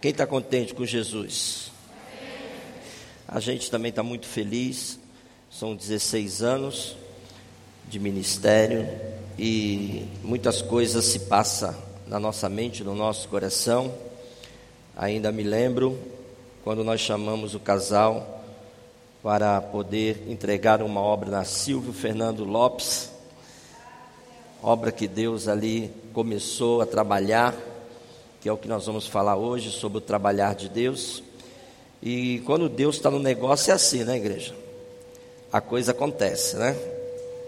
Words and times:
Quem 0.00 0.12
está 0.12 0.24
contente 0.24 0.72
com 0.74 0.86
Jesus? 0.86 1.72
A 3.26 3.40
gente 3.40 3.68
também 3.68 3.88
está 3.88 4.00
muito 4.00 4.28
feliz. 4.28 4.96
São 5.50 5.74
16 5.74 6.40
anos 6.40 6.96
de 7.88 7.98
ministério 7.98 8.88
e 9.36 10.06
muitas 10.22 10.62
coisas 10.62 11.04
se 11.04 11.20
passam 11.20 11.74
na 12.06 12.20
nossa 12.20 12.48
mente, 12.48 12.84
no 12.84 12.94
nosso 12.94 13.28
coração. 13.28 13.92
Ainda 14.96 15.32
me 15.32 15.42
lembro 15.42 15.98
quando 16.62 16.84
nós 16.84 17.00
chamamos 17.00 17.56
o 17.56 17.60
casal 17.60 18.44
para 19.20 19.60
poder 19.60 20.26
entregar 20.28 20.80
uma 20.80 21.00
obra 21.00 21.28
na 21.28 21.44
Silvio 21.44 21.92
Fernando 21.92 22.44
Lopes, 22.44 23.10
obra 24.62 24.92
que 24.92 25.08
Deus 25.08 25.48
ali 25.48 25.90
começou 26.12 26.80
a 26.80 26.86
trabalhar, 26.86 27.52
que 28.40 28.48
é 28.48 28.52
o 28.52 28.56
que 28.56 28.68
nós 28.68 28.86
vamos 28.86 29.06
falar 29.06 29.36
hoje 29.36 29.70
sobre 29.70 29.98
o 29.98 30.00
trabalhar 30.00 30.54
de 30.54 30.68
Deus. 30.68 31.22
E 32.02 32.40
quando 32.46 32.68
Deus 32.68 32.96
está 32.96 33.10
no 33.10 33.18
negócio 33.18 33.70
é 33.70 33.74
assim, 33.74 34.04
né, 34.04 34.16
igreja? 34.16 34.54
A 35.52 35.60
coisa 35.60 35.92
acontece, 35.92 36.56
né? 36.56 36.76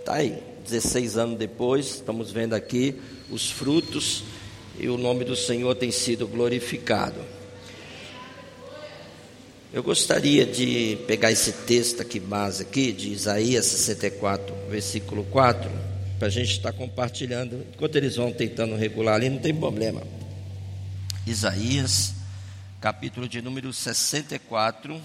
Tá 0.04 0.14
aí, 0.14 0.42
16 0.64 1.16
anos 1.16 1.38
depois, 1.38 1.86
estamos 1.96 2.32
vendo 2.32 2.54
aqui 2.54 3.00
os 3.30 3.50
frutos 3.50 4.24
e 4.78 4.88
o 4.88 4.96
nome 4.96 5.24
do 5.24 5.36
Senhor 5.36 5.74
tem 5.76 5.90
sido 5.90 6.26
glorificado. 6.26 7.20
Eu 9.72 9.84
gostaria 9.84 10.45
de 10.45 10.98
pegar 11.06 11.30
esse 11.30 11.52
texto 11.52 12.02
aqui, 12.02 12.18
base 12.18 12.62
aqui, 12.62 12.90
de 12.90 13.12
Isaías 13.12 13.66
64, 13.66 14.52
versículo 14.68 15.22
4, 15.24 15.70
para 16.18 16.26
a 16.26 16.30
gente 16.30 16.50
estar 16.50 16.72
compartilhando. 16.72 17.64
Enquanto 17.72 17.95
eles 17.95 18.16
vão 18.16 18.32
tentando 18.32 18.74
regular 18.74 19.14
ali, 19.14 19.30
não 19.30 19.38
tem 19.38 19.54
problema. 19.54 20.02
Isaías, 21.27 22.15
capítulo 22.80 23.29
de 23.29 23.42
número 23.42 23.73
64, 23.73 25.01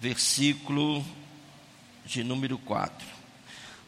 versículo 0.00 1.04
de 2.04 2.22
número 2.22 2.56
4. 2.58 3.06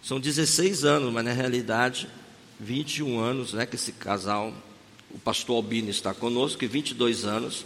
São 0.02 0.18
16 0.18 0.84
anos, 0.84 1.12
mas 1.12 1.24
na 1.24 1.32
realidade, 1.32 2.08
21 2.58 3.20
anos, 3.20 3.52
né, 3.52 3.66
que 3.66 3.76
esse 3.76 3.92
casal, 3.92 4.52
o 5.10 5.18
pastor 5.18 5.56
Albino 5.56 5.90
está 5.90 6.12
conosco, 6.12 6.64
e 6.64 6.66
22 6.66 7.24
anos, 7.24 7.64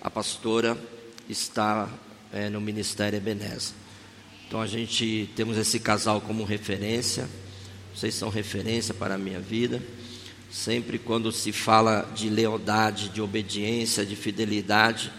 a 0.00 0.08
pastora 0.08 0.78
está 1.28 1.88
é, 2.32 2.48
no 2.48 2.60
Ministério 2.60 3.16
Ebenezer. 3.16 3.74
Então 4.46 4.60
a 4.60 4.66
gente 4.66 5.28
temos 5.34 5.56
esse 5.56 5.80
casal 5.80 6.20
como 6.20 6.44
referência, 6.44 7.28
vocês 7.94 8.14
são 8.14 8.28
referência 8.28 8.94
para 8.94 9.16
a 9.16 9.18
minha 9.18 9.40
vida. 9.40 9.82
Sempre 10.50 10.98
quando 10.98 11.30
se 11.30 11.52
fala 11.52 12.10
de 12.14 12.28
lealdade, 12.28 13.08
de 13.10 13.20
obediência, 13.20 14.04
de 14.04 14.16
fidelidade, 14.16 15.12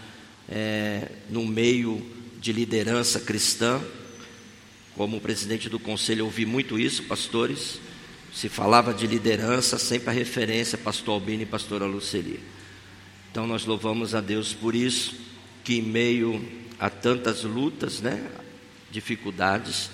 é, 0.49 1.09
no 1.29 1.45
meio 1.45 2.05
de 2.39 2.51
liderança 2.51 3.19
cristã, 3.19 3.81
como 4.95 5.21
presidente 5.21 5.69
do 5.69 5.79
conselho, 5.79 6.25
ouvi 6.25 6.45
muito 6.45 6.77
isso, 6.77 7.03
pastores. 7.03 7.79
Se 8.33 8.49
falava 8.49 8.93
de 8.93 9.07
liderança, 9.07 9.77
sempre 9.77 10.09
a 10.09 10.13
referência, 10.13 10.77
pastor 10.77 11.13
Albino 11.13 11.43
e 11.43 11.45
pastora 11.45 11.85
Luceli. 11.85 12.39
Então 13.31 13.47
nós 13.47 13.65
louvamos 13.65 14.13
a 14.13 14.19
Deus 14.19 14.53
por 14.53 14.75
isso 14.75 15.15
que 15.63 15.75
em 15.75 15.81
meio 15.81 16.45
a 16.77 16.89
tantas 16.89 17.43
lutas, 17.43 18.01
né, 18.01 18.21
dificuldades, 18.89 19.89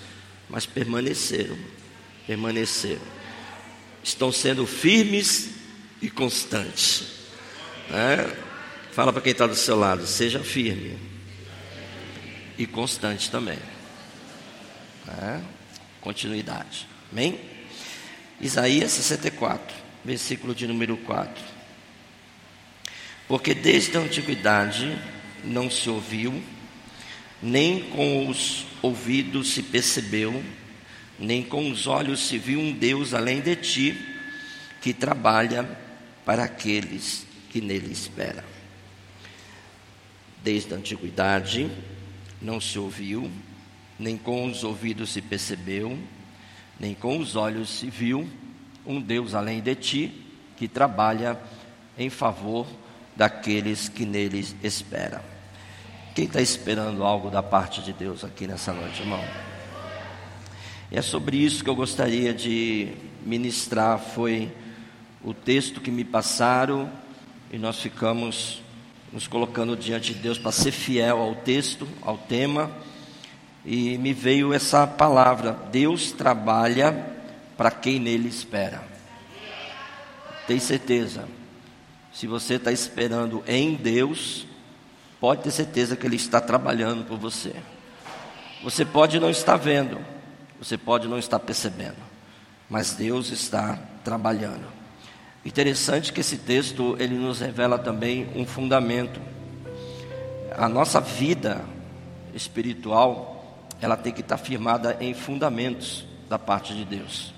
mas 0.48 0.66
permaneceram, 0.66 1.56
permaneceram. 2.26 3.17
Estão 4.02 4.32
sendo 4.32 4.66
firmes 4.66 5.50
e 6.00 6.08
constantes. 6.08 7.04
Né? 7.90 8.36
Fala 8.92 9.12
para 9.12 9.22
quem 9.22 9.32
está 9.32 9.46
do 9.46 9.54
seu 9.54 9.78
lado, 9.78 10.06
seja 10.06 10.40
firme 10.40 10.98
e 12.58 12.66
constante 12.66 13.30
também. 13.30 13.58
Né? 15.06 15.42
Continuidade. 16.00 16.86
Amém? 17.12 17.40
Isaías 18.40 18.92
64, 18.92 19.74
versículo 20.04 20.54
de 20.54 20.66
número 20.66 20.96
4. 20.98 21.44
Porque 23.26 23.54
desde 23.54 23.96
a 23.96 24.00
antiguidade 24.00 24.98
não 25.44 25.70
se 25.70 25.88
ouviu, 25.88 26.42
nem 27.42 27.82
com 27.90 28.28
os 28.28 28.66
ouvidos 28.82 29.52
se 29.52 29.62
percebeu, 29.62 30.42
nem 31.18 31.42
com 31.42 31.70
os 31.70 31.86
olhos 31.86 32.20
se 32.20 32.38
viu 32.38 32.60
um 32.60 32.72
Deus 32.72 33.12
além 33.12 33.40
de 33.40 33.56
ti, 33.56 34.16
que 34.80 34.94
trabalha 34.94 35.68
para 36.24 36.44
aqueles 36.44 37.26
que 37.50 37.60
nele 37.60 37.90
esperam. 37.90 38.44
Desde 40.42 40.72
a 40.72 40.76
antiguidade 40.76 41.70
não 42.40 42.60
se 42.60 42.78
ouviu, 42.78 43.30
nem 43.98 44.16
com 44.16 44.46
os 44.46 44.62
ouvidos 44.62 45.10
se 45.10 45.20
percebeu, 45.20 45.98
nem 46.78 46.94
com 46.94 47.18
os 47.18 47.34
olhos 47.34 47.68
se 47.68 47.90
viu 47.90 48.28
um 48.86 49.00
Deus 49.00 49.34
além 49.34 49.60
de 49.60 49.74
ti, 49.74 50.24
que 50.56 50.68
trabalha 50.68 51.38
em 51.98 52.08
favor 52.08 52.66
daqueles 53.16 53.88
que 53.88 54.06
neles 54.06 54.54
esperam. 54.62 55.20
Quem 56.14 56.24
está 56.24 56.40
esperando 56.40 57.02
algo 57.04 57.30
da 57.30 57.42
parte 57.42 57.82
de 57.82 57.92
Deus 57.92 58.24
aqui 58.24 58.46
nessa 58.46 58.72
noite, 58.72 59.00
irmão? 59.00 59.22
E 60.90 60.98
é 60.98 61.02
sobre 61.02 61.36
isso 61.36 61.62
que 61.62 61.68
eu 61.68 61.74
gostaria 61.74 62.32
de 62.32 62.88
ministrar. 63.24 63.98
Foi 63.98 64.50
o 65.22 65.34
texto 65.34 65.80
que 65.80 65.90
me 65.90 66.04
passaram 66.04 66.90
e 67.52 67.58
nós 67.58 67.78
ficamos 67.78 68.62
nos 69.12 69.26
colocando 69.26 69.76
diante 69.76 70.14
de 70.14 70.20
Deus 70.20 70.38
para 70.38 70.52
ser 70.52 70.72
fiel 70.72 71.18
ao 71.18 71.34
texto, 71.34 71.86
ao 72.00 72.16
tema. 72.16 72.70
E 73.66 73.98
me 73.98 74.14
veio 74.14 74.54
essa 74.54 74.86
palavra: 74.86 75.52
Deus 75.70 76.10
trabalha 76.10 77.06
para 77.56 77.70
quem 77.70 77.98
nele 77.98 78.28
espera. 78.28 78.82
Tem 80.46 80.58
certeza? 80.58 81.28
Se 82.12 82.26
você 82.26 82.54
está 82.54 82.72
esperando 82.72 83.44
em 83.46 83.74
Deus, 83.74 84.46
pode 85.20 85.42
ter 85.42 85.50
certeza 85.50 85.96
que 85.96 86.06
Ele 86.06 86.16
está 86.16 86.40
trabalhando 86.40 87.04
por 87.04 87.18
você. 87.18 87.54
Você 88.62 88.84
pode 88.84 89.20
não 89.20 89.28
estar 89.28 89.56
vendo, 89.56 89.98
você 90.58 90.76
pode 90.76 91.06
não 91.06 91.18
estar 91.18 91.38
percebendo, 91.38 91.96
mas 92.68 92.94
Deus 92.94 93.30
está 93.30 93.78
trabalhando. 94.04 94.66
Interessante 95.44 96.12
que 96.12 96.20
esse 96.20 96.36
texto 96.36 96.96
ele 96.98 97.14
nos 97.14 97.40
revela 97.40 97.78
também 97.78 98.28
um 98.34 98.44
fundamento. 98.44 99.20
A 100.56 100.68
nossa 100.68 101.00
vida 101.00 101.64
espiritual, 102.34 103.66
ela 103.80 103.96
tem 103.96 104.12
que 104.12 104.20
estar 104.20 104.36
firmada 104.36 104.96
em 105.00 105.14
fundamentos 105.14 106.04
da 106.28 106.38
parte 106.38 106.74
de 106.74 106.84
Deus. 106.84 107.32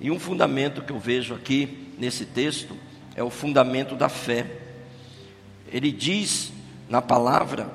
E 0.00 0.10
um 0.10 0.18
fundamento 0.18 0.82
que 0.82 0.92
eu 0.92 0.98
vejo 0.98 1.34
aqui 1.34 1.94
nesse 1.98 2.24
texto 2.24 2.76
é 3.14 3.22
o 3.22 3.30
fundamento 3.30 3.94
da 3.94 4.08
fé. 4.08 4.46
Ele 5.70 5.92
diz 5.92 6.52
na 6.88 7.00
palavra 7.02 7.70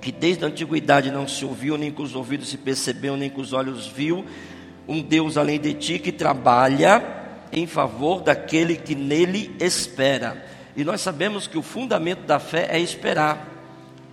que 0.00 0.10
desde 0.10 0.44
a 0.44 0.48
antiguidade 0.48 1.10
não 1.10 1.28
se 1.28 1.44
ouviu, 1.44 1.76
nem 1.76 1.90
com 1.90 2.02
os 2.02 2.14
ouvidos 2.14 2.48
se 2.48 2.56
percebeu, 2.56 3.16
nem 3.16 3.28
com 3.28 3.40
os 3.40 3.52
olhos 3.52 3.86
viu, 3.86 4.24
um 4.88 5.02
Deus 5.02 5.36
além 5.36 5.60
de 5.60 5.74
ti 5.74 5.98
que 5.98 6.10
trabalha 6.10 7.04
em 7.52 7.66
favor 7.66 8.22
daquele 8.22 8.76
que 8.76 8.94
nele 8.94 9.54
espera. 9.60 10.44
E 10.76 10.84
nós 10.84 11.00
sabemos 11.00 11.46
que 11.46 11.58
o 11.58 11.62
fundamento 11.62 12.22
da 12.22 12.38
fé 12.38 12.68
é 12.70 12.78
esperar. 12.80 13.46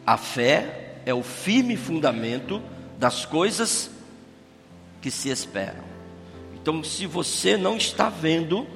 A 0.05 0.17
fé 0.17 0.95
é 1.05 1.13
o 1.13 1.23
firme 1.23 1.77
fundamento 1.77 2.61
das 2.99 3.25
coisas 3.25 3.89
que 5.01 5.09
se 5.09 5.29
esperam. 5.29 5.85
Então, 6.55 6.83
se 6.83 7.05
você 7.05 7.55
não 7.55 7.77
está 7.77 8.09
vendo, 8.09 8.67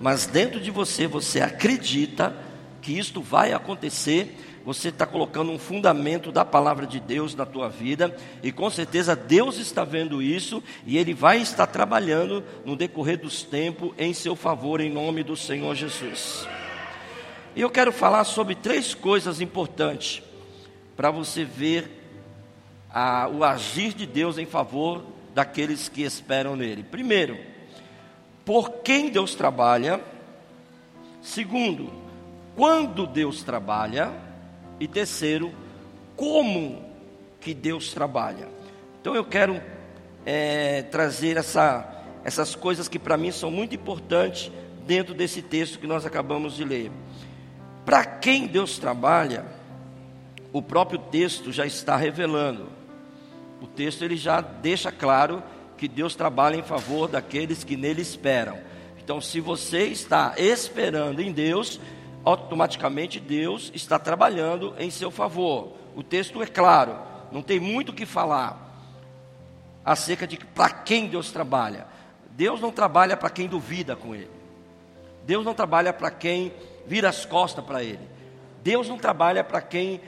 mas 0.00 0.26
dentro 0.26 0.60
de 0.60 0.70
você 0.70 1.06
você 1.06 1.40
acredita 1.40 2.34
que 2.80 2.98
isto 2.98 3.20
vai 3.20 3.52
acontecer, 3.52 4.34
você 4.64 4.88
está 4.88 5.04
colocando 5.04 5.52
um 5.52 5.58
fundamento 5.58 6.32
da 6.32 6.44
palavra 6.44 6.86
de 6.86 6.98
Deus 6.98 7.34
na 7.34 7.44
tua 7.44 7.68
vida, 7.68 8.16
e 8.42 8.50
com 8.50 8.70
certeza 8.70 9.14
Deus 9.14 9.58
está 9.58 9.84
vendo 9.84 10.22
isso, 10.22 10.62
e 10.86 10.96
Ele 10.96 11.12
vai 11.12 11.38
estar 11.38 11.66
trabalhando 11.66 12.42
no 12.64 12.74
decorrer 12.74 13.18
dos 13.18 13.42
tempos 13.42 13.92
em 13.98 14.14
seu 14.14 14.34
favor, 14.34 14.80
em 14.80 14.90
nome 14.90 15.22
do 15.22 15.36
Senhor 15.36 15.74
Jesus. 15.74 16.48
E 17.54 17.60
eu 17.60 17.68
quero 17.68 17.92
falar 17.92 18.24
sobre 18.24 18.54
três 18.54 18.94
coisas 18.94 19.40
importantes, 19.40 20.22
para 20.96 21.10
você 21.10 21.44
ver 21.44 21.90
a, 22.90 23.28
o 23.28 23.44
agir 23.44 23.92
de 23.92 24.06
Deus 24.06 24.38
em 24.38 24.46
favor 24.46 25.04
daqueles 25.34 25.88
que 25.88 26.02
esperam 26.02 26.56
nele. 26.56 26.82
Primeiro, 26.82 27.36
por 28.44 28.70
quem 28.82 29.10
Deus 29.10 29.34
trabalha. 29.34 30.00
Segundo, 31.20 31.92
quando 32.54 33.06
Deus 33.06 33.42
trabalha. 33.42 34.33
E 34.78 34.88
terceiro, 34.88 35.52
como 36.16 36.82
que 37.40 37.54
Deus 37.54 37.92
trabalha. 37.92 38.48
Então 39.00 39.14
eu 39.14 39.24
quero 39.24 39.60
é, 40.24 40.82
trazer 40.82 41.36
essa, 41.36 42.02
essas 42.24 42.54
coisas 42.54 42.88
que 42.88 42.98
para 42.98 43.16
mim 43.16 43.30
são 43.30 43.50
muito 43.50 43.74
importantes 43.74 44.50
dentro 44.86 45.14
desse 45.14 45.42
texto 45.42 45.78
que 45.78 45.86
nós 45.86 46.06
acabamos 46.06 46.54
de 46.56 46.64
ler. 46.64 46.90
Para 47.84 48.04
quem 48.04 48.46
Deus 48.46 48.78
trabalha, 48.78 49.44
o 50.52 50.62
próprio 50.62 50.98
texto 50.98 51.52
já 51.52 51.66
está 51.66 51.96
revelando. 51.96 52.68
O 53.60 53.66
texto 53.66 54.02
ele 54.02 54.16
já 54.16 54.40
deixa 54.40 54.90
claro 54.90 55.42
que 55.76 55.88
Deus 55.88 56.14
trabalha 56.14 56.56
em 56.56 56.62
favor 56.62 57.08
daqueles 57.08 57.64
que 57.64 57.76
nele 57.76 58.00
esperam. 58.00 58.58
Então, 59.02 59.20
se 59.20 59.38
você 59.38 59.84
está 59.84 60.34
esperando 60.38 61.20
em 61.20 61.30
Deus, 61.30 61.78
automaticamente 62.24 63.20
Deus 63.20 63.70
está 63.74 63.98
trabalhando 63.98 64.74
em 64.78 64.90
seu 64.90 65.10
favor. 65.10 65.72
O 65.94 66.02
texto 66.02 66.42
é 66.42 66.46
claro, 66.46 66.96
não 67.30 67.42
tem 67.42 67.60
muito 67.60 67.90
o 67.90 67.94
que 67.94 68.06
falar 68.06 68.64
acerca 69.84 70.26
de 70.26 70.38
para 70.38 70.70
quem 70.70 71.06
Deus 71.06 71.30
trabalha. 71.30 71.86
Deus 72.30 72.60
não 72.60 72.72
trabalha 72.72 73.16
para 73.16 73.30
quem 73.30 73.46
duvida 73.46 73.94
com 73.94 74.14
Ele. 74.14 74.30
Deus 75.24 75.44
não 75.44 75.54
trabalha 75.54 75.92
para 75.92 76.10
quem 76.10 76.52
vira 76.86 77.08
as 77.08 77.24
costas 77.24 77.64
para 77.64 77.82
Ele. 77.82 78.00
Deus 78.62 78.88
não 78.88 78.98
trabalha 78.98 79.44
para 79.44 79.60
quem 79.60 80.00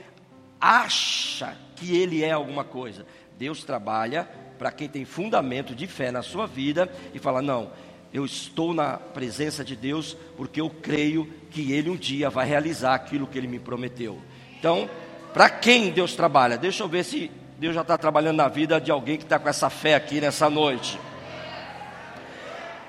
acha 0.59 1.55
que 1.75 1.95
Ele 1.95 2.23
é 2.23 2.31
alguma 2.31 2.63
coisa. 2.63 3.05
Deus 3.37 3.63
trabalha 3.63 4.27
para 4.57 4.71
quem 4.71 4.89
tem 4.89 5.05
fundamento 5.05 5.75
de 5.75 5.85
fé 5.85 6.11
na 6.11 6.23
sua 6.23 6.47
vida 6.47 6.91
e 7.13 7.19
fala: 7.19 7.41
não, 7.41 7.71
eu 8.17 8.25
estou 8.25 8.73
na 8.73 8.97
presença 8.97 9.63
de 9.63 9.75
Deus 9.75 10.17
porque 10.35 10.59
eu 10.59 10.69
creio 10.69 11.31
que 11.51 11.71
Ele 11.71 11.89
um 11.89 11.95
dia 11.95 12.29
vai 12.29 12.47
realizar 12.47 12.95
aquilo 12.95 13.27
que 13.27 13.37
Ele 13.37 13.47
me 13.47 13.59
prometeu. 13.59 14.19
Então, 14.59 14.89
para 15.33 15.49
quem 15.49 15.91
Deus 15.91 16.15
trabalha? 16.15 16.57
Deixa 16.57 16.83
eu 16.83 16.87
ver 16.87 17.05
se 17.05 17.29
Deus 17.59 17.75
já 17.75 17.81
está 17.81 17.97
trabalhando 17.97 18.37
na 18.37 18.47
vida 18.47 18.81
de 18.81 18.89
alguém 18.89 19.17
que 19.17 19.23
está 19.23 19.37
com 19.37 19.47
essa 19.47 19.69
fé 19.69 19.93
aqui 19.93 20.19
nessa 20.19 20.49
noite. 20.49 20.99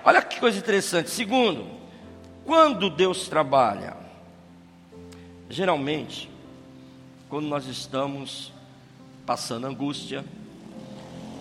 Olha 0.02 0.22
que 0.22 0.40
coisa 0.40 0.58
interessante. 0.58 1.10
Segundo, 1.10 1.66
quando 2.46 2.88
Deus 2.88 3.28
trabalha? 3.28 3.96
Geralmente, 5.50 6.30
quando 7.28 7.46
nós 7.46 7.66
estamos 7.66 8.50
passando 9.26 9.66
angústia, 9.66 10.24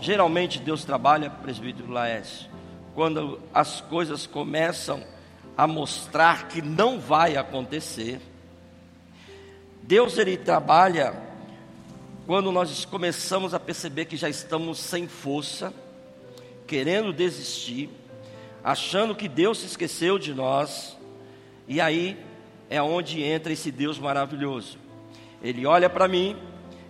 geralmente 0.02 0.60
Deus 0.60 0.84
trabalha, 0.84 1.30
presbítero 1.30 1.90
Laércio, 1.90 2.57
quando 2.98 3.40
as 3.54 3.80
coisas 3.80 4.26
começam 4.26 5.04
a 5.56 5.68
mostrar 5.68 6.48
que 6.48 6.64
não 6.64 7.00
vai 7.00 7.38
acontecer. 7.38 8.20
Deus 9.84 10.18
ele 10.18 10.36
trabalha 10.36 11.14
quando 12.26 12.52
nós 12.52 12.86
começamos 12.86 13.54
a 13.54 13.60
perceber 13.60 14.06
que 14.06 14.18
já 14.18 14.28
estamos 14.28 14.80
sem 14.80 15.08
força, 15.08 15.72
querendo 16.66 17.14
desistir, 17.14 17.88
achando 18.64 19.14
que 19.14 19.28
Deus 19.28 19.60
se 19.60 19.68
esqueceu 19.68 20.18
de 20.18 20.34
nós, 20.34 20.98
e 21.68 21.80
aí 21.80 22.18
é 22.68 22.82
onde 22.82 23.22
entra 23.22 23.54
esse 23.54 23.72
Deus 23.72 24.00
maravilhoso. 24.00 24.80
Ele 25.44 25.68
olha 25.68 25.88
para 25.88 26.08
mim, 26.08 26.36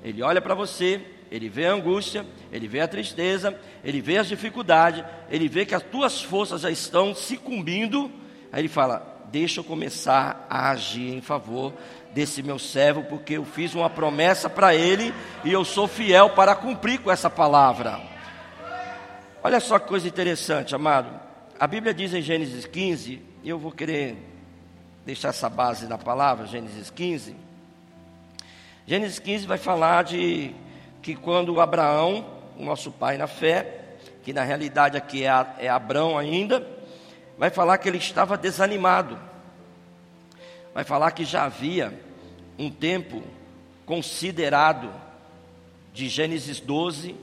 ele 0.01 0.23
olha 0.23 0.41
para 0.41 0.55
você, 0.55 1.01
ele 1.31 1.49
vê 1.49 1.67
a 1.67 1.73
angústia, 1.73 2.25
ele 2.51 2.67
vê 2.67 2.79
a 2.79 2.87
tristeza, 2.87 3.57
ele 3.83 4.01
vê 4.01 4.17
as 4.17 4.27
dificuldades, 4.27 5.03
ele 5.29 5.47
vê 5.47 5.65
que 5.65 5.75
as 5.75 5.83
tuas 5.83 6.21
forças 6.21 6.61
já 6.61 6.71
estão 6.71 7.13
se 7.13 7.37
cumbindo, 7.37 8.11
aí 8.51 8.61
ele 8.61 8.67
fala: 8.67 9.25
Deixa 9.31 9.59
eu 9.59 9.63
começar 9.63 10.45
a 10.49 10.69
agir 10.69 11.13
em 11.13 11.21
favor 11.21 11.73
desse 12.13 12.41
meu 12.41 12.57
servo, 12.57 13.03
porque 13.03 13.33
eu 13.33 13.45
fiz 13.45 13.75
uma 13.75 13.89
promessa 13.89 14.49
para 14.49 14.73
ele 14.73 15.13
e 15.43 15.51
eu 15.51 15.65
sou 15.65 15.87
fiel 15.87 16.29
para 16.31 16.55
cumprir 16.55 16.99
com 16.99 17.11
essa 17.11 17.29
palavra. 17.29 18.01
Olha 19.43 19.59
só 19.59 19.77
que 19.77 19.87
coisa 19.87 20.07
interessante, 20.07 20.73
amado. 20.73 21.09
A 21.59 21.67
Bíblia 21.67 21.93
diz 21.93 22.13
em 22.13 22.21
Gênesis 22.21 22.65
15, 22.65 23.21
e 23.43 23.49
eu 23.49 23.59
vou 23.59 23.71
querer 23.71 24.17
deixar 25.05 25.29
essa 25.29 25.49
base 25.49 25.87
da 25.87 25.97
palavra, 25.97 26.45
Gênesis 26.45 26.89
15. 26.89 27.35
Gênesis 28.85 29.19
15 29.19 29.45
vai 29.45 29.57
falar 29.57 30.03
de 30.03 30.55
que 31.01 31.15
quando 31.15 31.59
Abraão, 31.61 32.25
nosso 32.57 32.91
pai 32.91 33.17
na 33.17 33.27
fé, 33.27 33.85
que 34.23 34.33
na 34.33 34.43
realidade 34.43 34.97
aqui 34.97 35.25
é, 35.25 35.29
é 35.59 35.69
Abraão 35.69 36.17
ainda, 36.17 36.67
vai 37.37 37.49
falar 37.49 37.77
que 37.77 37.87
ele 37.87 37.97
estava 37.97 38.37
desanimado. 38.37 39.17
Vai 40.73 40.83
falar 40.83 41.11
que 41.11 41.23
já 41.23 41.45
havia 41.45 41.97
um 42.57 42.69
tempo 42.69 43.23
considerado 43.85 44.93
de 45.93 46.09
Gênesis 46.09 46.59
12 46.59 47.15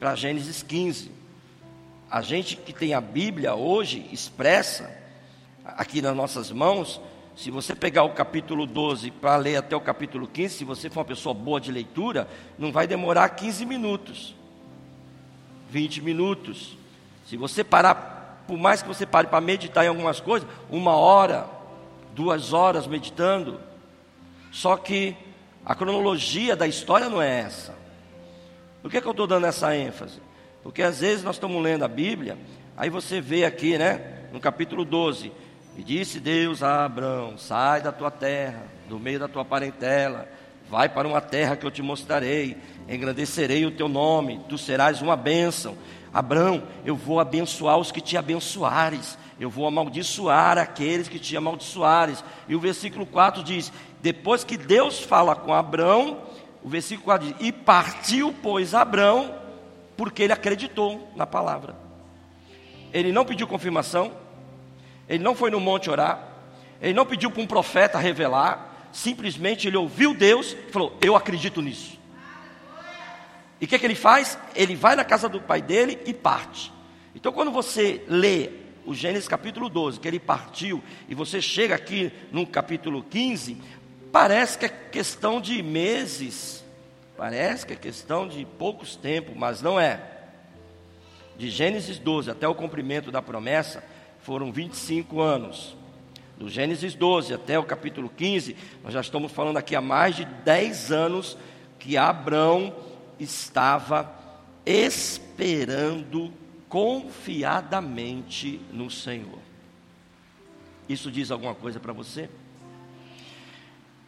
para 0.00 0.14
Gênesis 0.14 0.62
15. 0.62 1.10
A 2.10 2.22
gente 2.22 2.56
que 2.56 2.72
tem 2.72 2.94
a 2.94 3.00
Bíblia 3.00 3.54
hoje 3.54 4.08
expressa 4.12 4.90
aqui 5.64 6.00
nas 6.00 6.16
nossas 6.16 6.50
mãos, 6.50 7.00
se 7.36 7.50
você 7.50 7.74
pegar 7.74 8.02
o 8.02 8.14
capítulo 8.14 8.66
12 8.66 9.10
para 9.10 9.36
ler 9.36 9.56
até 9.56 9.76
o 9.76 9.80
capítulo 9.80 10.26
15, 10.26 10.54
se 10.54 10.64
você 10.64 10.88
for 10.88 11.00
uma 11.00 11.04
pessoa 11.04 11.34
boa 11.34 11.60
de 11.60 11.70
leitura, 11.70 12.26
não 12.58 12.72
vai 12.72 12.86
demorar 12.86 13.28
15 13.28 13.66
minutos, 13.66 14.34
20 15.68 16.00
minutos. 16.00 16.78
Se 17.26 17.36
você 17.36 17.62
parar, 17.62 18.42
por 18.48 18.56
mais 18.56 18.80
que 18.80 18.88
você 18.88 19.04
pare 19.04 19.28
para 19.28 19.38
meditar 19.42 19.84
em 19.84 19.88
algumas 19.88 20.18
coisas, 20.18 20.48
uma 20.70 20.96
hora, 20.96 21.46
duas 22.14 22.54
horas 22.54 22.86
meditando, 22.86 23.60
só 24.50 24.74
que 24.78 25.14
a 25.62 25.74
cronologia 25.74 26.56
da 26.56 26.66
história 26.66 27.10
não 27.10 27.20
é 27.20 27.40
essa. 27.40 27.74
Por 28.80 28.90
que, 28.90 28.98
que 28.98 29.06
eu 29.06 29.10
estou 29.10 29.26
dando 29.26 29.46
essa 29.46 29.76
ênfase? 29.76 30.22
Porque 30.62 30.82
às 30.82 31.00
vezes 31.00 31.22
nós 31.22 31.36
estamos 31.36 31.62
lendo 31.62 31.84
a 31.84 31.88
Bíblia, 31.88 32.38
aí 32.78 32.88
você 32.88 33.20
vê 33.20 33.44
aqui, 33.44 33.76
né, 33.76 34.28
no 34.32 34.40
capítulo 34.40 34.86
12, 34.86 35.30
e 35.76 35.82
disse 35.82 36.18
Deus 36.18 36.62
a 36.62 36.84
Abraão: 36.84 37.36
sai 37.36 37.80
da 37.80 37.92
tua 37.92 38.10
terra, 38.10 38.62
do 38.88 38.98
meio 38.98 39.18
da 39.18 39.28
tua 39.28 39.44
parentela, 39.44 40.28
vai 40.68 40.88
para 40.88 41.06
uma 41.06 41.20
terra 41.20 41.56
que 41.56 41.66
eu 41.66 41.70
te 41.70 41.82
mostrarei, 41.82 42.56
engrandecerei 42.88 43.66
o 43.66 43.70
teu 43.70 43.88
nome, 43.88 44.40
tu 44.48 44.56
serás 44.56 45.02
uma 45.02 45.16
bênção. 45.16 45.76
Abraão, 46.12 46.62
eu 46.84 46.96
vou 46.96 47.20
abençoar 47.20 47.76
os 47.76 47.92
que 47.92 48.00
te 48.00 48.16
abençoares, 48.16 49.18
eu 49.38 49.50
vou 49.50 49.66
amaldiçoar 49.66 50.56
aqueles 50.56 51.08
que 51.08 51.18
te 51.18 51.36
amaldiçoares. 51.36 52.24
E 52.48 52.54
o 52.54 52.60
versículo 52.60 53.04
4 53.04 53.42
diz: 53.42 53.70
depois 54.00 54.44
que 54.44 54.56
Deus 54.56 55.00
fala 55.00 55.34
com 55.34 55.52
Abraão, 55.52 56.18
o 56.62 56.68
versículo 56.68 57.04
4 57.06 57.26
diz: 57.26 57.36
E 57.40 57.52
partiu, 57.52 58.34
pois, 58.42 58.72
Abraão, 58.72 59.34
porque 59.96 60.22
ele 60.22 60.32
acreditou 60.32 61.10
na 61.16 61.26
palavra. 61.26 61.74
Ele 62.92 63.12
não 63.12 63.24
pediu 63.24 63.46
confirmação, 63.46 64.12
ele 65.08 65.22
não 65.22 65.34
foi 65.34 65.50
no 65.50 65.60
monte 65.60 65.90
orar, 65.90 66.20
ele 66.80 66.94
não 66.94 67.06
pediu 67.06 67.30
para 67.30 67.42
um 67.42 67.46
profeta 67.46 67.98
revelar, 67.98 68.88
simplesmente 68.92 69.66
ele 69.66 69.76
ouviu 69.76 70.14
Deus 70.14 70.52
e 70.52 70.72
falou: 70.72 70.96
Eu 71.00 71.16
acredito 71.16 71.62
nisso. 71.62 71.98
E 73.60 73.64
o 73.64 73.68
que, 73.68 73.78
que 73.78 73.86
ele 73.86 73.94
faz? 73.94 74.38
Ele 74.54 74.76
vai 74.76 74.94
na 74.94 75.04
casa 75.04 75.28
do 75.28 75.40
pai 75.40 75.62
dele 75.62 75.98
e 76.04 76.12
parte. 76.12 76.72
Então, 77.14 77.32
quando 77.32 77.50
você 77.50 78.04
lê 78.06 78.50
o 78.84 78.94
Gênesis 78.94 79.26
capítulo 79.26 79.68
12, 79.70 79.98
que 79.98 80.06
ele 80.06 80.20
partiu, 80.20 80.82
e 81.08 81.14
você 81.14 81.40
chega 81.40 81.74
aqui 81.74 82.12
no 82.30 82.46
capítulo 82.46 83.02
15, 83.02 83.56
Parece 84.16 84.56
que 84.56 84.64
é 84.64 84.68
questão 84.70 85.42
de 85.42 85.62
meses, 85.62 86.64
parece 87.18 87.66
que 87.66 87.74
é 87.74 87.76
questão 87.76 88.26
de 88.26 88.46
poucos 88.46 88.96
tempos, 88.96 89.36
mas 89.36 89.60
não 89.60 89.78
é. 89.78 90.00
De 91.36 91.50
Gênesis 91.50 91.98
12 91.98 92.30
até 92.30 92.48
o 92.48 92.54
cumprimento 92.54 93.10
da 93.10 93.20
promessa 93.20 93.84
foram 94.26 94.50
25 94.50 95.20
anos. 95.20 95.76
Do 96.36 96.48
Gênesis 96.48 96.96
12 96.96 97.32
até 97.32 97.56
o 97.56 97.62
capítulo 97.62 98.08
15, 98.08 98.56
nós 98.82 98.92
já 98.92 99.00
estamos 99.00 99.30
falando 99.30 99.56
aqui 99.56 99.76
há 99.76 99.80
mais 99.80 100.16
de 100.16 100.24
10 100.24 100.90
anos 100.90 101.38
que 101.78 101.96
Abraão 101.96 102.74
estava 103.20 104.12
esperando 104.66 106.32
confiadamente 106.68 108.60
no 108.72 108.90
Senhor. 108.90 109.38
Isso 110.88 111.08
diz 111.08 111.30
alguma 111.30 111.54
coisa 111.54 111.78
para 111.78 111.92
você? 111.92 112.28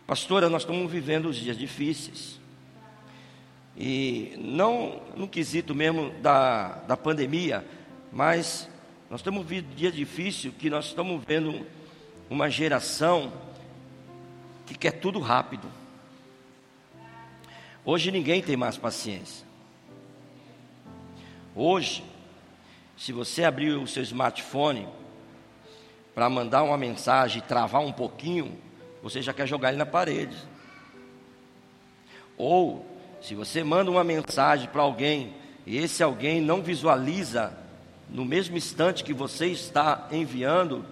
Pastora, 0.04 0.48
nós 0.48 0.62
estamos 0.62 0.90
vivendo 0.90 1.26
os 1.26 1.36
dias 1.36 1.56
difíceis. 1.56 2.40
E 3.76 4.34
não 4.36 5.00
no 5.16 5.28
quesito 5.28 5.76
mesmo 5.76 6.10
da, 6.20 6.70
da 6.88 6.96
pandemia, 6.96 7.64
mas 8.10 8.68
nós 9.10 9.20
estamos 9.20 9.46
vivendo 9.46 9.74
dia 9.74 9.90
difícil 9.90 10.52
que 10.52 10.68
nós 10.68 10.86
estamos 10.86 11.24
vendo 11.24 11.66
uma 12.28 12.50
geração 12.50 13.32
que 14.66 14.76
quer 14.76 14.92
tudo 14.92 15.18
rápido. 15.18 15.66
Hoje 17.84 18.10
ninguém 18.10 18.42
tem 18.42 18.54
mais 18.54 18.76
paciência. 18.76 19.46
Hoje, 21.56 22.04
se 22.98 23.10
você 23.10 23.44
abrir 23.44 23.70
o 23.70 23.86
seu 23.86 24.02
smartphone 24.02 24.86
para 26.14 26.28
mandar 26.28 26.62
uma 26.62 26.76
mensagem 26.76 27.38
e 27.38 27.46
travar 27.46 27.80
um 27.80 27.92
pouquinho, 27.92 28.58
você 29.02 29.22
já 29.22 29.32
quer 29.32 29.46
jogar 29.46 29.70
ele 29.70 29.78
na 29.78 29.86
parede. 29.86 30.36
Ou, 32.36 32.84
se 33.22 33.34
você 33.34 33.64
manda 33.64 33.90
uma 33.90 34.04
mensagem 34.04 34.68
para 34.68 34.82
alguém 34.82 35.34
e 35.66 35.78
esse 35.78 36.02
alguém 36.02 36.42
não 36.42 36.62
visualiza 36.62 37.56
no 38.10 38.24
mesmo 38.24 38.56
instante 38.56 39.04
que 39.04 39.12
você 39.12 39.46
está 39.46 40.08
enviando, 40.10 40.84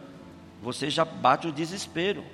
você 0.63 0.91
já 0.91 1.05
bate 1.05 1.47
o 1.47 1.53
desespero. 1.53 2.25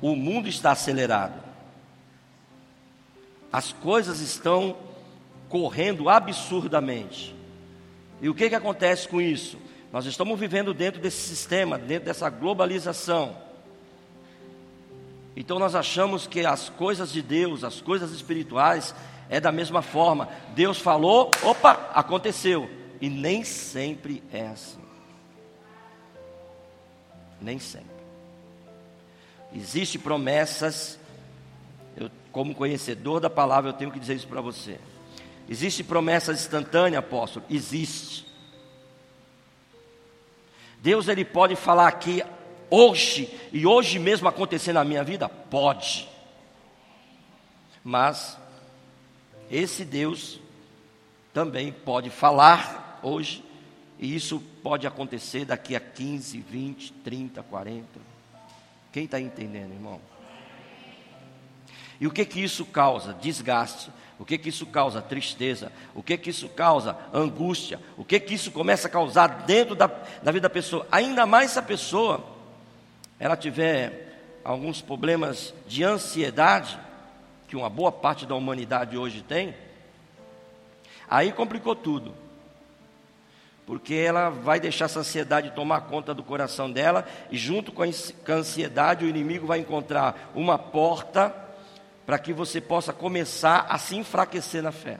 O 0.00 0.14
mundo 0.14 0.48
está 0.48 0.72
acelerado. 0.72 1.42
As 3.52 3.72
coisas 3.72 4.20
estão 4.20 4.76
correndo 5.48 6.08
absurdamente. 6.08 7.34
E 8.20 8.28
o 8.28 8.34
que, 8.34 8.48
que 8.48 8.54
acontece 8.54 9.08
com 9.08 9.20
isso? 9.20 9.58
Nós 9.92 10.06
estamos 10.06 10.38
vivendo 10.38 10.72
dentro 10.72 11.00
desse 11.00 11.28
sistema, 11.28 11.78
dentro 11.78 12.06
dessa 12.06 12.30
globalização. 12.30 13.36
Então 15.36 15.58
nós 15.58 15.74
achamos 15.74 16.26
que 16.26 16.44
as 16.44 16.68
coisas 16.68 17.12
de 17.12 17.22
Deus, 17.22 17.64
as 17.64 17.80
coisas 17.80 18.10
espirituais, 18.12 18.94
é 19.32 19.40
da 19.40 19.50
mesma 19.50 19.80
forma. 19.80 20.28
Deus 20.54 20.78
falou, 20.78 21.30
opa, 21.42 21.90
aconteceu. 21.94 22.68
E 23.00 23.08
nem 23.08 23.42
sempre 23.42 24.22
é 24.30 24.48
assim. 24.48 24.82
Nem 27.40 27.58
sempre. 27.58 27.88
Existem 29.54 29.98
promessas, 29.98 30.98
eu, 31.96 32.10
como 32.30 32.54
conhecedor 32.54 33.20
da 33.20 33.30
palavra, 33.30 33.70
eu 33.70 33.74
tenho 33.74 33.90
que 33.90 33.98
dizer 33.98 34.16
isso 34.16 34.28
para 34.28 34.42
você. 34.42 34.78
Existe 35.48 35.82
promessa 35.82 36.32
instantânea, 36.32 36.98
apóstolo? 36.98 37.46
Existe. 37.48 38.26
Deus 40.82 41.08
ele 41.08 41.24
pode 41.24 41.56
falar 41.56 41.88
aqui 41.88 42.22
hoje 42.68 43.34
e 43.50 43.66
hoje 43.66 43.98
mesmo 43.98 44.28
acontecer 44.28 44.74
na 44.74 44.84
minha 44.84 45.02
vida? 45.02 45.26
Pode. 45.26 46.06
Mas 47.82 48.41
esse 49.52 49.84
Deus 49.84 50.40
também 51.34 51.70
pode 51.70 52.08
falar 52.08 52.98
hoje 53.02 53.44
e 53.98 54.16
isso 54.16 54.40
pode 54.62 54.86
acontecer 54.86 55.44
daqui 55.44 55.76
a 55.76 55.80
15, 55.80 56.40
20, 56.40 56.92
30, 57.04 57.42
40. 57.42 57.86
Quem 58.90 59.04
está 59.04 59.20
entendendo, 59.20 59.72
irmão? 59.72 60.00
E 62.00 62.06
o 62.06 62.10
que 62.10 62.24
que 62.24 62.42
isso 62.42 62.64
causa? 62.64 63.12
Desgaste. 63.12 63.90
O 64.18 64.24
que 64.24 64.38
que 64.38 64.48
isso 64.48 64.66
causa? 64.66 65.02
Tristeza. 65.02 65.70
O 65.94 66.02
que 66.02 66.16
que 66.16 66.30
isso 66.30 66.48
causa? 66.48 66.96
Angústia. 67.12 67.78
O 67.96 68.04
que 68.04 68.18
que 68.18 68.34
isso 68.34 68.50
começa 68.50 68.88
a 68.88 68.90
causar 68.90 69.44
dentro 69.46 69.74
da, 69.74 69.86
da 69.86 70.32
vida 70.32 70.48
da 70.48 70.50
pessoa? 70.50 70.86
Ainda 70.90 71.26
mais 71.26 71.50
se 71.50 71.58
a 71.58 71.62
pessoa 71.62 72.24
ela 73.20 73.36
tiver 73.36 74.40
alguns 74.42 74.80
problemas 74.80 75.54
de 75.68 75.84
ansiedade, 75.84 76.78
que 77.52 77.56
uma 77.56 77.68
boa 77.68 77.92
parte 77.92 78.24
da 78.24 78.34
humanidade 78.34 78.96
hoje 78.96 79.20
tem, 79.20 79.54
aí 81.06 81.30
complicou 81.32 81.76
tudo. 81.76 82.14
Porque 83.66 83.92
ela 83.92 84.30
vai 84.30 84.58
deixar 84.58 84.86
essa 84.86 85.00
ansiedade 85.00 85.50
tomar 85.50 85.82
conta 85.82 86.14
do 86.14 86.22
coração 86.22 86.72
dela, 86.72 87.06
e 87.30 87.36
junto 87.36 87.70
com 87.70 87.82
a 87.82 88.32
ansiedade, 88.32 89.04
o 89.04 89.08
inimigo 89.08 89.46
vai 89.46 89.58
encontrar 89.58 90.32
uma 90.34 90.58
porta 90.58 91.34
para 92.06 92.18
que 92.18 92.32
você 92.32 92.58
possa 92.58 92.90
começar 92.90 93.66
a 93.68 93.76
se 93.76 93.96
enfraquecer 93.96 94.62
na 94.62 94.72
fé. 94.72 94.98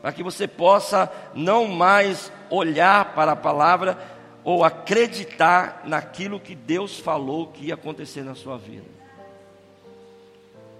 Para 0.00 0.12
que 0.12 0.22
você 0.22 0.46
possa 0.46 1.12
não 1.34 1.66
mais 1.66 2.30
olhar 2.48 3.12
para 3.12 3.32
a 3.32 3.36
palavra 3.36 3.98
ou 4.44 4.64
acreditar 4.64 5.82
naquilo 5.84 6.38
que 6.38 6.54
Deus 6.54 6.96
falou 6.96 7.48
que 7.48 7.66
ia 7.66 7.74
acontecer 7.74 8.22
na 8.22 8.36
sua 8.36 8.56
vida. 8.56 8.97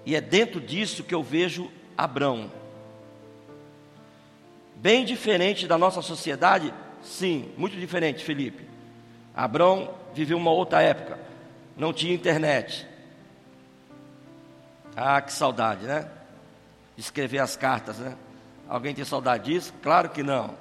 E 0.09 0.17
é 0.17 0.23
dentro 0.23 0.59
disso 0.59 1.05
que 1.05 1.15
eu 1.15 1.23
vejo 1.23 1.71
Abrão. 1.95 2.51
Bem 4.75 5.05
diferente 5.05 5.67
da 5.67 5.77
nossa 5.77 6.01
sociedade, 6.01 6.73
sim, 7.03 7.53
muito 7.59 7.77
diferente, 7.77 8.25
Felipe. 8.25 8.67
Abrão 9.37 9.95
viveu 10.15 10.39
uma 10.39 10.51
outra 10.51 10.81
época, 10.81 11.19
não 11.77 11.93
tinha 11.93 12.15
internet, 12.15 12.87
ah, 14.97 15.21
que 15.21 15.31
saudade, 15.31 15.85
né? 15.85 16.09
Escrever 16.97 17.41
as 17.41 17.55
cartas, 17.55 17.99
né? 17.99 18.17
Alguém 18.67 18.95
tem 18.95 19.05
saudade 19.05 19.53
disso? 19.53 19.75
Claro 19.83 20.09
que 20.09 20.23
não. 20.23 20.55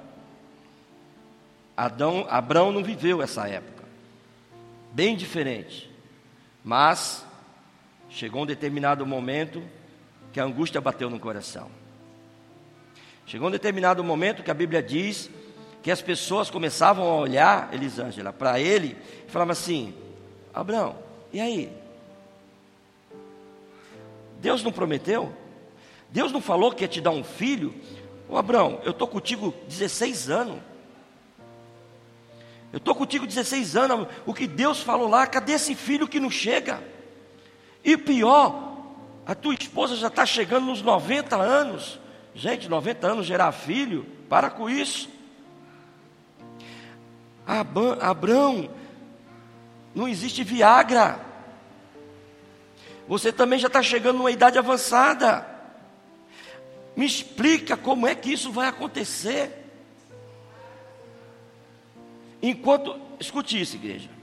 Adão, 1.74 2.26
Abraão 2.28 2.70
não 2.70 2.84
viveu 2.84 3.22
essa 3.22 3.48
época. 3.48 3.84
Bem 4.92 5.16
diferente. 5.16 5.90
Mas 6.62 7.26
chegou 8.08 8.42
um 8.42 8.46
determinado 8.46 9.04
momento 9.06 9.62
que 10.32 10.40
a 10.40 10.44
angústia 10.44 10.80
bateu 10.80 11.10
no 11.10 11.18
coração. 11.18 11.70
Chegou 13.26 13.48
um 13.48 13.52
determinado 13.52 14.02
momento 14.02 14.42
que 14.42 14.50
a 14.50 14.54
Bíblia 14.54 14.82
diz 14.82 15.30
que 15.82 15.90
as 15.90 16.00
pessoas 16.00 16.50
começavam 16.50 17.08
a 17.08 17.16
olhar, 17.16 17.72
Elisângela, 17.72 18.32
para 18.32 18.58
ele 18.58 18.96
e 19.26 19.30
falavam 19.30 19.52
assim: 19.52 19.94
Abraão, 20.52 20.96
e 21.32 21.40
aí? 21.40 21.72
Deus 24.40 24.62
não 24.62 24.72
prometeu? 24.72 25.32
Deus 26.10 26.32
não 26.32 26.40
falou 26.40 26.72
que 26.72 26.84
ia 26.84 26.88
te 26.88 27.00
dar 27.00 27.10
um 27.10 27.24
filho? 27.24 27.74
Ô 28.28 28.36
Abraão, 28.36 28.80
eu 28.84 28.92
estou 28.92 29.06
contigo 29.06 29.54
16 29.68 30.30
anos. 30.30 30.60
Eu 32.72 32.78
estou 32.78 32.94
contigo 32.94 33.26
16 33.26 33.76
anos. 33.76 34.08
O 34.26 34.34
que 34.34 34.46
Deus 34.46 34.80
falou 34.80 35.08
lá, 35.08 35.26
cadê 35.26 35.52
esse 35.52 35.74
filho 35.74 36.08
que 36.08 36.20
não 36.20 36.30
chega? 36.30 36.82
E 37.84 37.96
pior, 37.96 38.76
a 39.26 39.34
tua 39.34 39.54
esposa 39.54 39.96
já 39.96 40.08
está 40.08 40.24
chegando 40.24 40.66
nos 40.66 40.82
90 40.82 41.36
anos. 41.36 41.98
Gente, 42.34 42.68
90 42.68 43.06
anos 43.06 43.26
gerar 43.26 43.52
filho, 43.52 44.06
para 44.28 44.50
com 44.50 44.68
isso. 44.68 45.08
Abraão, 48.00 48.70
não 49.94 50.06
existe 50.06 50.44
Viagra. 50.44 51.20
Você 53.06 53.32
também 53.32 53.58
já 53.58 53.68
está 53.68 53.82
chegando 53.82 54.18
numa 54.18 54.30
idade 54.30 54.58
avançada. 54.58 55.46
Me 56.94 57.06
explica 57.06 57.76
como 57.76 58.06
é 58.06 58.14
que 58.14 58.32
isso 58.32 58.52
vai 58.52 58.68
acontecer. 58.68 59.64
Enquanto, 62.42 63.00
escute 63.18 63.60
isso, 63.60 63.76
igreja. 63.76 64.17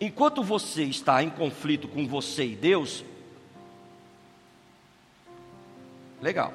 Enquanto 0.00 0.42
você 0.42 0.84
está 0.84 1.22
em 1.22 1.30
conflito 1.30 1.88
com 1.88 2.06
você 2.06 2.44
e 2.44 2.56
Deus, 2.56 3.02
legal. 6.20 6.52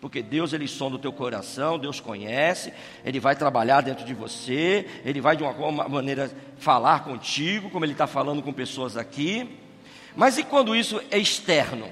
Porque 0.00 0.22
Deus 0.22 0.52
ele 0.52 0.68
sonda 0.68 0.96
o 0.96 1.00
teu 1.00 1.12
coração, 1.12 1.78
Deus 1.78 1.98
conhece, 1.98 2.72
ele 3.04 3.18
vai 3.18 3.34
trabalhar 3.34 3.80
dentro 3.80 4.04
de 4.04 4.14
você, 4.14 4.86
ele 5.04 5.20
vai 5.20 5.36
de 5.36 5.42
uma 5.42 5.88
maneira 5.88 6.30
falar 6.58 7.02
contigo, 7.02 7.70
como 7.70 7.84
ele 7.84 7.92
está 7.92 8.06
falando 8.06 8.42
com 8.42 8.52
pessoas 8.52 8.96
aqui. 8.96 9.58
Mas 10.14 10.38
e 10.38 10.44
quando 10.44 10.76
isso 10.76 11.02
é 11.10 11.18
externo? 11.18 11.90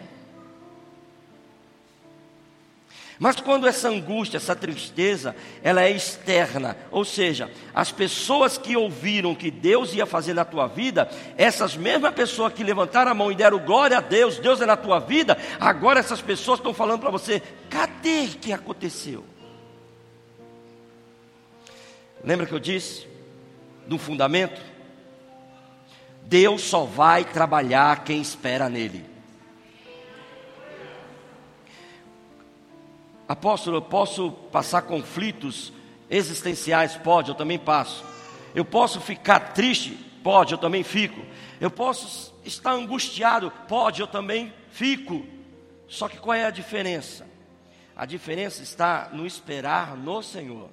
Mas 3.18 3.36
quando 3.36 3.66
essa 3.66 3.88
angústia, 3.88 4.38
essa 4.38 4.56
tristeza, 4.56 5.36
ela 5.62 5.82
é 5.82 5.90
externa, 5.90 6.76
ou 6.90 7.04
seja, 7.04 7.50
as 7.72 7.92
pessoas 7.92 8.58
que 8.58 8.76
ouviram 8.76 9.34
que 9.34 9.50
Deus 9.50 9.94
ia 9.94 10.04
fazer 10.04 10.34
na 10.34 10.44
tua 10.44 10.66
vida, 10.66 11.08
essas 11.36 11.76
mesmas 11.76 12.12
pessoas 12.14 12.52
que 12.52 12.64
levantaram 12.64 13.12
a 13.12 13.14
mão 13.14 13.30
e 13.30 13.36
deram 13.36 13.58
glória 13.58 13.98
a 13.98 14.00
Deus, 14.00 14.38
Deus 14.38 14.60
é 14.60 14.66
na 14.66 14.76
tua 14.76 14.98
vida, 14.98 15.38
agora 15.60 16.00
essas 16.00 16.20
pessoas 16.20 16.58
estão 16.58 16.74
falando 16.74 17.00
para 17.00 17.10
você: 17.10 17.40
cadê 17.70 18.26
que 18.26 18.52
aconteceu? 18.52 19.24
Lembra 22.24 22.46
que 22.46 22.54
eu 22.54 22.60
disse? 22.60 23.06
Do 23.86 23.98
fundamento? 23.98 24.60
Deus 26.22 26.62
só 26.62 26.84
vai 26.84 27.24
trabalhar 27.24 28.02
quem 28.02 28.20
espera 28.20 28.68
nele. 28.68 29.13
Apóstolo, 33.26 33.78
eu 33.78 33.82
posso 33.82 34.30
passar 34.52 34.82
conflitos 34.82 35.72
existenciais? 36.10 36.96
Pode, 36.96 37.30
eu 37.30 37.34
também 37.34 37.58
passo. 37.58 38.04
Eu 38.54 38.64
posso 38.64 39.00
ficar 39.00 39.40
triste? 39.54 39.92
Pode, 40.22 40.52
eu 40.52 40.58
também 40.58 40.82
fico. 40.82 41.20
Eu 41.60 41.70
posso 41.70 42.34
estar 42.44 42.72
angustiado? 42.72 43.50
Pode, 43.66 44.00
eu 44.00 44.06
também 44.06 44.52
fico. 44.70 45.26
Só 45.88 46.08
que 46.08 46.18
qual 46.18 46.34
é 46.34 46.44
a 46.44 46.50
diferença? 46.50 47.26
A 47.96 48.04
diferença 48.04 48.62
está 48.62 49.08
no 49.12 49.26
esperar 49.26 49.96
no 49.96 50.22
Senhor. 50.22 50.68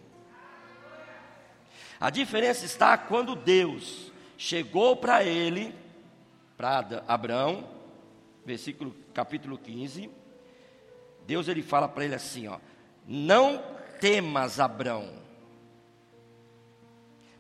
A 2.00 2.10
diferença 2.10 2.66
está 2.66 2.98
quando 2.98 3.36
Deus 3.36 4.12
chegou 4.38 4.96
para 4.96 5.24
ele, 5.24 5.74
para 6.58 7.04
Abraão, 7.08 7.64
versículo 8.44 8.96
capítulo 9.14 9.58
15, 9.58 10.10
Deus 11.26 11.48
ele 11.48 11.62
fala 11.62 11.88
para 11.88 12.06
ele 12.06 12.16
assim, 12.16 12.48
ó: 12.48 12.58
Não 13.08 13.64
temas, 14.00 14.60
Abrão. 14.60 15.22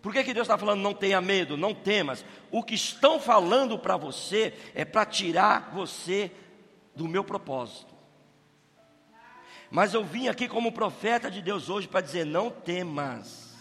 Por 0.01 0.11
que, 0.11 0.23
que 0.23 0.33
Deus 0.33 0.45
está 0.45 0.57
falando 0.57 0.81
não 0.81 0.93
tenha 0.93 1.21
medo, 1.21 1.55
não 1.55 1.75
temas? 1.75 2.25
O 2.49 2.63
que 2.63 2.73
estão 2.73 3.19
falando 3.19 3.77
para 3.77 3.97
você 3.97 4.53
é 4.73 4.83
para 4.83 5.05
tirar 5.05 5.71
você 5.73 6.31
do 6.95 7.07
meu 7.07 7.23
propósito. 7.23 7.93
Mas 9.69 9.93
eu 9.93 10.03
vim 10.03 10.27
aqui 10.27 10.47
como 10.47 10.71
profeta 10.71 11.29
de 11.29 11.41
Deus 11.41 11.69
hoje 11.69 11.87
para 11.87 12.01
dizer: 12.01 12.25
não 12.25 12.49
temas. 12.49 13.55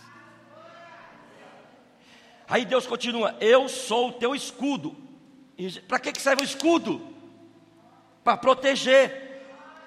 Aí 2.48 2.64
Deus 2.64 2.86
continua: 2.86 3.36
Eu 3.40 3.68
sou 3.68 4.08
o 4.08 4.12
teu 4.12 4.34
escudo. 4.34 4.96
Para 5.86 6.00
que, 6.00 6.12
que 6.12 6.20
serve 6.20 6.42
o 6.42 6.44
escudo? 6.44 7.14
Para 8.24 8.36
proteger. 8.36 9.29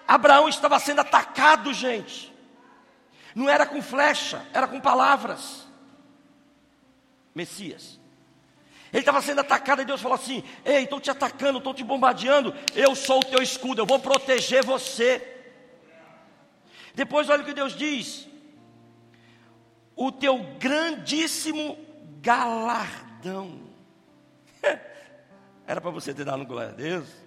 Abraão 0.07 0.49
estava 0.49 0.79
sendo 0.79 1.01
atacado, 1.01 1.73
gente. 1.73 2.33
Não 3.33 3.49
era 3.49 3.65
com 3.65 3.81
flecha, 3.81 4.45
era 4.53 4.67
com 4.67 4.79
palavras. 4.79 5.67
Messias. 7.33 7.99
Ele 8.91 8.99
estava 8.99 9.21
sendo 9.21 9.41
atacado 9.41 9.81
e 9.81 9.85
Deus 9.85 10.01
falou 10.01 10.15
assim: 10.15 10.43
Ei, 10.63 10.83
estou 10.83 10.99
te 10.99 11.09
atacando, 11.09 11.57
estou 11.57 11.73
te 11.73 11.83
bombardeando. 11.83 12.53
Eu 12.75 12.95
sou 12.95 13.19
o 13.19 13.25
teu 13.25 13.41
escudo, 13.41 13.81
eu 13.81 13.85
vou 13.87 13.99
proteger 13.99 14.63
você. 14.63 15.29
Depois, 16.93 17.27
olha 17.27 17.41
o 17.41 17.45
que 17.45 17.55
Deus 17.55 17.75
diz: 17.75 18.27
O 19.95 20.11
teu 20.11 20.37
grandíssimo 20.59 21.75
galardão. 22.21 23.61
Era 25.65 25.81
para 25.81 25.89
você 25.89 26.13
ter 26.13 26.25
dado 26.25 26.45
glória 26.45 26.69
a 26.69 26.75
Deus. 26.75 27.22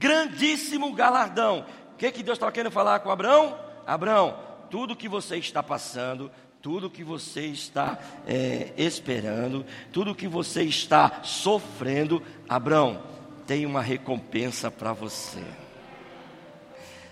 Grandíssimo 0.00 0.94
galardão. 0.94 1.66
O 1.92 1.96
que, 1.98 2.10
que 2.10 2.22
Deus 2.22 2.36
estava 2.36 2.50
querendo 2.50 2.72
falar 2.72 3.00
com 3.00 3.10
Abraão? 3.10 3.56
Abraão, 3.86 4.34
tudo 4.70 4.96
que 4.96 5.06
você 5.06 5.36
está 5.36 5.62
passando, 5.62 6.30
tudo 6.62 6.88
que 6.88 7.04
você 7.04 7.42
está 7.42 7.98
é, 8.26 8.72
esperando, 8.78 9.66
tudo 9.92 10.14
que 10.14 10.26
você 10.26 10.62
está 10.62 11.22
sofrendo, 11.22 12.22
Abraão, 12.48 13.02
tem 13.46 13.66
uma 13.66 13.82
recompensa 13.82 14.70
para 14.70 14.94
você. 14.94 15.44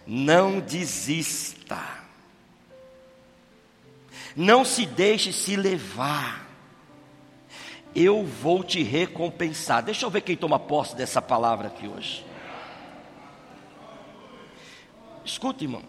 Não 0.06 0.58
desista. 0.58 1.78
Não 4.34 4.64
se 4.64 4.86
deixe 4.86 5.30
se 5.30 5.56
levar. 5.56 6.48
Eu 7.94 8.24
vou 8.24 8.64
te 8.64 8.82
recompensar. 8.82 9.82
Deixa 9.82 10.06
eu 10.06 10.10
ver 10.10 10.22
quem 10.22 10.36
toma 10.38 10.58
posse 10.58 10.96
dessa 10.96 11.20
palavra 11.20 11.68
aqui 11.68 11.86
hoje. 11.86 12.27
Escuta, 15.28 15.62
irmão. 15.62 15.82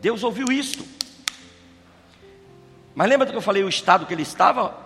Deus 0.00 0.22
ouviu 0.22 0.46
isso. 0.50 0.86
Mas 2.94 3.08
lembra 3.08 3.26
do 3.26 3.30
que 3.30 3.38
eu 3.38 3.42
falei, 3.42 3.62
o 3.62 3.68
estado 3.68 4.06
que 4.06 4.14
ele 4.14 4.22
estava? 4.22 4.76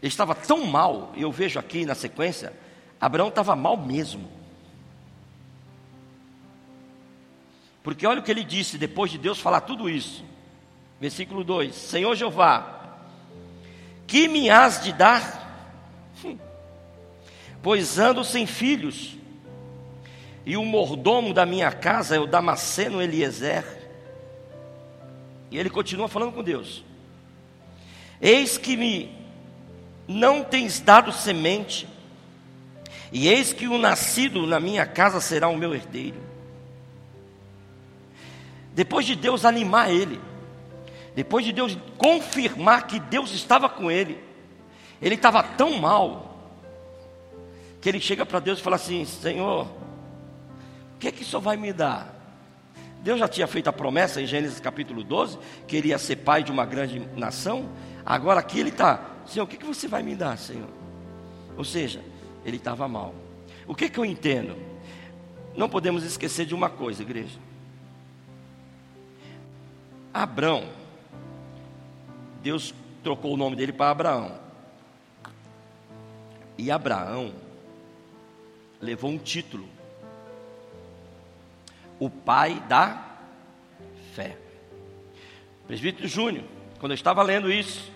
Ele 0.00 0.08
estava 0.08 0.34
tão 0.34 0.66
mal, 0.66 1.12
eu 1.16 1.30
vejo 1.30 1.58
aqui 1.58 1.86
na 1.86 1.94
sequência, 1.94 2.52
Abraão 3.00 3.28
estava 3.28 3.54
mal 3.54 3.76
mesmo. 3.76 4.28
Porque 7.82 8.06
olha 8.06 8.20
o 8.20 8.22
que 8.22 8.30
ele 8.30 8.44
disse 8.44 8.78
depois 8.78 9.10
de 9.10 9.18
Deus 9.18 9.38
falar 9.38 9.60
tudo 9.60 9.90
isso. 9.90 10.24
Versículo 11.00 11.44
2: 11.44 11.74
Senhor 11.74 12.14
Jeová, 12.14 12.98
que 14.06 14.26
me 14.26 14.48
has 14.50 14.82
de 14.82 14.92
dar? 14.92 15.40
Hum. 16.24 16.38
Pois 17.62 17.98
ando 17.98 18.24
sem 18.24 18.46
filhos, 18.46 19.16
e 20.44 20.56
o 20.56 20.64
mordomo 20.64 21.32
da 21.32 21.46
minha 21.46 21.70
casa 21.70 22.16
é 22.16 22.18
o 22.18 22.26
Damasceno 22.26 23.00
Eliezer. 23.00 23.64
E 25.50 25.58
ele 25.58 25.70
continua 25.70 26.08
falando 26.08 26.32
com 26.32 26.42
Deus: 26.42 26.84
Eis 28.20 28.58
que 28.58 28.76
me 28.76 29.14
não 30.08 30.42
tens 30.42 30.80
dado 30.80 31.12
semente, 31.12 31.88
e 33.12 33.28
eis 33.28 33.52
que 33.52 33.68
o 33.68 33.78
nascido 33.78 34.46
na 34.46 34.58
minha 34.58 34.84
casa 34.86 35.20
será 35.20 35.48
o 35.48 35.56
meu 35.56 35.74
herdeiro. 35.74 36.20
Depois 38.74 39.06
de 39.06 39.14
Deus 39.14 39.44
animar 39.44 39.90
ele, 39.90 40.18
depois 41.14 41.44
de 41.44 41.52
Deus 41.52 41.76
confirmar 41.98 42.86
que 42.86 42.98
Deus 42.98 43.32
estava 43.32 43.68
com 43.68 43.90
ele, 43.90 44.18
ele 45.00 45.14
estava 45.14 45.42
tão 45.42 45.78
mal, 45.78 46.50
que 47.80 47.88
ele 47.88 48.00
chega 48.00 48.24
para 48.24 48.40
Deus 48.40 48.58
e 48.58 48.62
fala 48.62 48.76
assim: 48.76 49.04
Senhor, 49.04 49.68
que 51.02 51.10
que 51.10 51.22
isso 51.24 51.40
vai 51.40 51.56
me 51.56 51.72
dar? 51.72 52.14
Deus 53.02 53.18
já 53.18 53.26
tinha 53.26 53.48
feito 53.48 53.66
a 53.66 53.72
promessa 53.72 54.22
em 54.22 54.26
Gênesis 54.26 54.60
capítulo 54.60 55.02
12, 55.02 55.36
que 55.66 55.76
ele 55.76 55.88
ia 55.88 55.98
ser 55.98 56.16
pai 56.16 56.44
de 56.44 56.52
uma 56.52 56.64
grande 56.64 57.00
nação. 57.16 57.68
Agora 58.06 58.38
aqui 58.38 58.60
ele 58.60 58.68
está, 58.68 59.04
Senhor, 59.26 59.44
o 59.44 59.48
que, 59.48 59.56
que 59.56 59.66
você 59.66 59.88
vai 59.88 60.04
me 60.04 60.14
dar, 60.14 60.38
Senhor? 60.38 60.68
Ou 61.56 61.64
seja, 61.64 62.00
ele 62.44 62.56
estava 62.56 62.86
mal. 62.86 63.16
O 63.66 63.74
que, 63.74 63.88
que 63.88 63.98
eu 63.98 64.04
entendo? 64.04 64.56
Não 65.56 65.68
podemos 65.68 66.04
esquecer 66.04 66.46
de 66.46 66.54
uma 66.54 66.70
coisa, 66.70 67.02
igreja. 67.02 67.36
Abrão, 70.14 70.68
Deus 72.44 72.72
trocou 73.02 73.34
o 73.34 73.36
nome 73.36 73.56
dele 73.56 73.72
para 73.72 73.90
Abraão. 73.90 74.38
E 76.56 76.70
Abraão 76.70 77.34
levou 78.80 79.10
um 79.10 79.18
título 79.18 79.66
o 82.04 82.10
pai 82.10 82.60
da 82.68 83.00
fé. 84.12 84.36
Presbítero 85.68 86.08
Júnior, 86.08 86.44
quando 86.80 86.90
eu 86.90 86.96
estava 86.96 87.22
lendo 87.22 87.48
isso, 87.48 87.92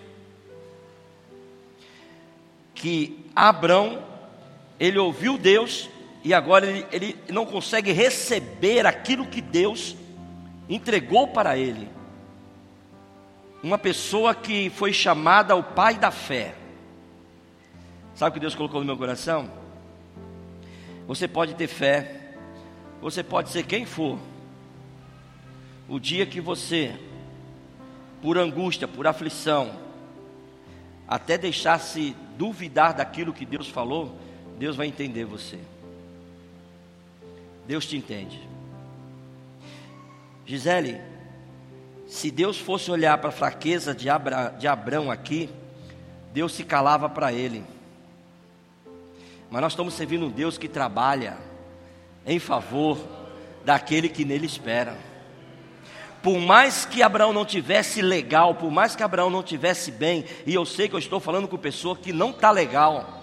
que 2.73 3.27
Abraão, 3.35 4.01
ele 4.79 4.97
ouviu 4.97 5.37
Deus 5.37 5.91
e 6.23 6.33
agora 6.33 6.67
ele, 6.67 6.87
ele 6.93 7.19
não 7.31 7.45
consegue 7.45 7.91
receber 7.91 8.87
aquilo 8.87 9.27
que 9.27 9.41
Deus 9.41 9.97
entregou 10.69 11.27
para 11.27 11.59
ele. 11.59 11.89
Uma 13.61 13.77
pessoa 13.77 14.37
que 14.37 14.71
foi 14.71 14.93
chamada 14.93 15.57
o 15.57 15.65
pai 15.65 15.99
da 15.99 16.13
fé. 16.13 16.55
Sabe 18.15 18.31
o 18.31 18.35
que 18.35 18.41
Deus 18.41 18.55
colocou 18.55 18.79
no 18.79 18.87
meu 18.87 18.97
coração? 18.97 19.51
Você 21.09 21.27
pode 21.27 21.57
ter 21.57 21.67
fé, 21.67 22.26
você 23.07 23.23
pode 23.23 23.51
ser 23.51 23.65
quem 23.65 23.87
for. 23.87 24.19
O 25.89 26.01
dia 26.01 26.27
que 26.27 26.41
você, 26.41 26.99
por 28.21 28.37
angústia, 28.37 28.89
por 28.89 29.07
aflição, 29.07 29.79
até 31.07 31.39
deixar-se 31.39 32.17
duvidar 32.37 32.95
daquilo 32.95 33.33
que 33.33 33.47
Deus 33.47 33.69
falou, 33.69 34.19
Deus 34.59 34.75
vai 34.75 34.89
entender 34.89 35.25
você. 35.25 35.57
Deus 37.65 37.87
te 37.87 37.97
entende. 37.97 38.41
Gisele, 40.45 41.01
se 42.09 42.29
Deus 42.29 42.59
fosse 42.59 42.91
olhar 42.91 43.19
para 43.19 43.29
a 43.29 43.33
fraqueza 43.33 43.95
de, 43.95 44.11
Abra, 44.11 44.49
de 44.49 44.67
Abrão 44.67 45.13
aqui, 45.13 45.49
Deus 46.33 46.53
se 46.53 46.65
calava 46.65 47.09
para 47.09 47.33
ele. 47.33 47.63
Mas 49.49 49.63
nós 49.63 49.73
estamos 49.75 49.95
servindo 49.95 50.27
um 50.27 50.31
Deus 50.31 50.59
que 50.59 50.67
trabalha 50.67 51.39
em 52.27 52.39
favor 52.39 52.99
daquele 53.65 54.09
que 54.09 54.25
nele 54.25 54.47
espera. 54.47 54.97
Por 56.23 56.39
mais 56.39 56.85
que 56.85 57.03
Abraão 57.03 57.33
não 57.33 57.45
tivesse 57.45 58.03
legal, 58.03 58.55
por 58.57 58.71
mais 58.71 58.97
que 58.97 59.03
Abraão 59.03 59.31
não 59.31 59.43
tivesse 59.43 59.93
bem, 59.93 60.25
e 60.45 60.55
eu 60.55 60.65
sei 60.65 60.89
que 60.89 60.95
eu 60.95 60.99
estou 60.99 61.21
falando 61.21 61.47
com 61.47 61.57
pessoa 61.57 61.97
que 61.97 62.13
não 62.13 62.31
está 62.31 62.51
legal. 62.51 63.17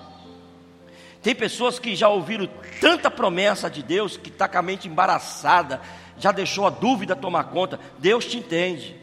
Tem 1.21 1.35
pessoas 1.35 1.79
que 1.79 1.95
já 1.95 2.07
ouviram 2.07 2.47
tanta 2.79 3.11
promessa 3.11 3.69
de 3.69 3.83
Deus 3.83 4.15
que 4.15 4.29
está 4.29 4.47
com 4.47 4.57
a 4.57 4.61
mente 4.61 4.87
embaraçada, 4.87 5.81
já 6.17 6.31
deixou 6.31 6.65
a 6.65 6.69
dúvida 6.69 7.15
tomar 7.15 7.45
conta. 7.45 7.79
Deus 7.99 8.25
te 8.25 8.37
entende. 8.37 8.95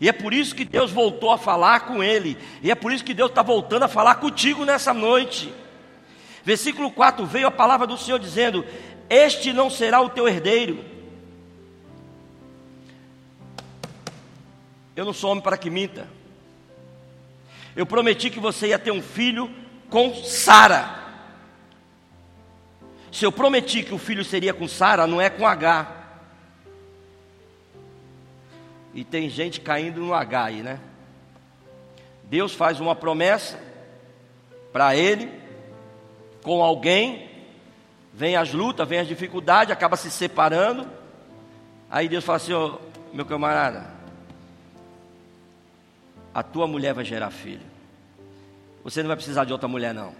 E 0.00 0.08
é 0.08 0.12
por 0.12 0.34
isso 0.34 0.54
que 0.54 0.64
Deus 0.64 0.90
voltou 0.90 1.30
a 1.30 1.38
falar 1.38 1.80
com 1.80 2.02
ele. 2.02 2.36
E 2.62 2.70
é 2.70 2.74
por 2.74 2.92
isso 2.92 3.04
que 3.04 3.14
Deus 3.14 3.30
está 3.30 3.42
voltando 3.42 3.84
a 3.84 3.88
falar 3.88 4.16
contigo 4.16 4.64
nessa 4.64 4.92
noite. 4.92 5.52
Versículo 6.44 6.90
4: 6.90 7.24
Veio 7.24 7.46
a 7.46 7.50
palavra 7.50 7.86
do 7.86 7.96
Senhor 7.96 8.18
dizendo: 8.18 8.64
Este 9.08 9.52
não 9.52 9.70
será 9.70 10.00
o 10.00 10.10
teu 10.10 10.28
herdeiro. 10.28 10.84
Eu 14.94 15.04
não 15.04 15.12
sou 15.12 15.30
homem 15.30 15.42
para 15.42 15.56
que 15.56 15.70
minta. 15.70 16.08
Eu 17.74 17.84
prometi 17.84 18.30
que 18.30 18.38
você 18.38 18.68
ia 18.68 18.78
ter 18.78 18.92
um 18.92 19.02
filho 19.02 19.50
com 19.90 20.14
Sara. 20.14 21.02
Se 23.10 23.24
eu 23.24 23.32
prometi 23.32 23.82
que 23.82 23.94
o 23.94 23.98
filho 23.98 24.24
seria 24.24 24.52
com 24.52 24.68
Sara, 24.68 25.06
não 25.06 25.20
é 25.20 25.30
com 25.30 25.46
H. 25.46 26.04
E 28.92 29.02
tem 29.02 29.28
gente 29.28 29.60
caindo 29.60 30.00
no 30.00 30.14
H 30.14 30.44
aí, 30.44 30.62
né? 30.62 30.78
Deus 32.24 32.54
faz 32.54 32.80
uma 32.80 32.94
promessa 32.94 33.60
para 34.72 34.96
ele, 34.96 35.43
com 36.44 36.62
alguém, 36.62 37.28
vem 38.12 38.36
as 38.36 38.52
lutas, 38.52 38.86
vem 38.86 39.00
as 39.00 39.08
dificuldades, 39.08 39.72
acaba 39.72 39.96
se 39.96 40.10
separando. 40.10 40.86
Aí 41.90 42.08
Deus 42.08 42.22
fala 42.22 42.36
assim: 42.36 42.52
oh, 42.52 42.78
meu 43.12 43.24
camarada, 43.24 43.86
a 46.32 46.42
tua 46.42 46.68
mulher 46.68 46.94
vai 46.94 47.04
gerar 47.04 47.30
filho. 47.30 47.74
Você 48.84 49.02
não 49.02 49.08
vai 49.08 49.16
precisar 49.16 49.44
de 49.44 49.52
outra 49.52 49.66
mulher, 49.66 49.94
não. 49.94 50.12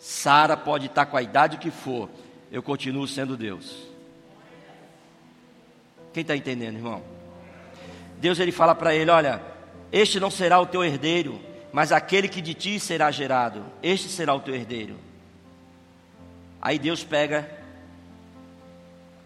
Sara 0.00 0.56
pode 0.56 0.86
estar 0.86 1.06
com 1.06 1.16
a 1.16 1.22
idade 1.22 1.58
que 1.58 1.70
for, 1.70 2.08
eu 2.50 2.62
continuo 2.62 3.06
sendo 3.06 3.36
Deus. 3.36 3.76
Quem 6.14 6.22
está 6.22 6.34
entendendo, 6.34 6.76
irmão? 6.76 7.02
Deus 8.18 8.38
ele 8.38 8.52
fala 8.52 8.74
para 8.74 8.94
ele: 8.94 9.10
Olha, 9.10 9.42
este 9.92 10.18
não 10.18 10.30
será 10.30 10.58
o 10.58 10.66
teu 10.66 10.82
herdeiro, 10.82 11.38
mas 11.74 11.90
aquele 11.90 12.28
que 12.28 12.40
de 12.40 12.54
ti 12.54 12.78
será 12.78 13.10
gerado, 13.10 13.64
este 13.82 14.08
será 14.08 14.32
o 14.32 14.38
teu 14.38 14.54
herdeiro. 14.54 14.96
Aí 16.62 16.78
Deus 16.78 17.02
pega, 17.02 17.50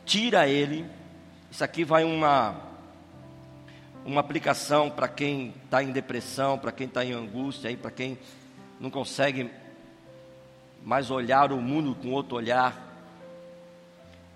tira 0.06 0.48
ele. 0.48 0.86
Isso 1.50 1.62
aqui 1.62 1.84
vai 1.84 2.04
uma 2.04 2.58
uma 4.02 4.22
aplicação 4.22 4.88
para 4.88 5.06
quem 5.08 5.52
está 5.62 5.82
em 5.82 5.92
depressão, 5.92 6.58
para 6.58 6.72
quem 6.72 6.86
está 6.86 7.04
em 7.04 7.12
angústia, 7.12 7.76
para 7.76 7.90
quem 7.90 8.18
não 8.80 8.88
consegue 8.88 9.50
mais 10.82 11.10
olhar 11.10 11.52
o 11.52 11.60
mundo 11.60 11.94
com 11.96 12.12
outro 12.12 12.34
olhar. 12.34 12.96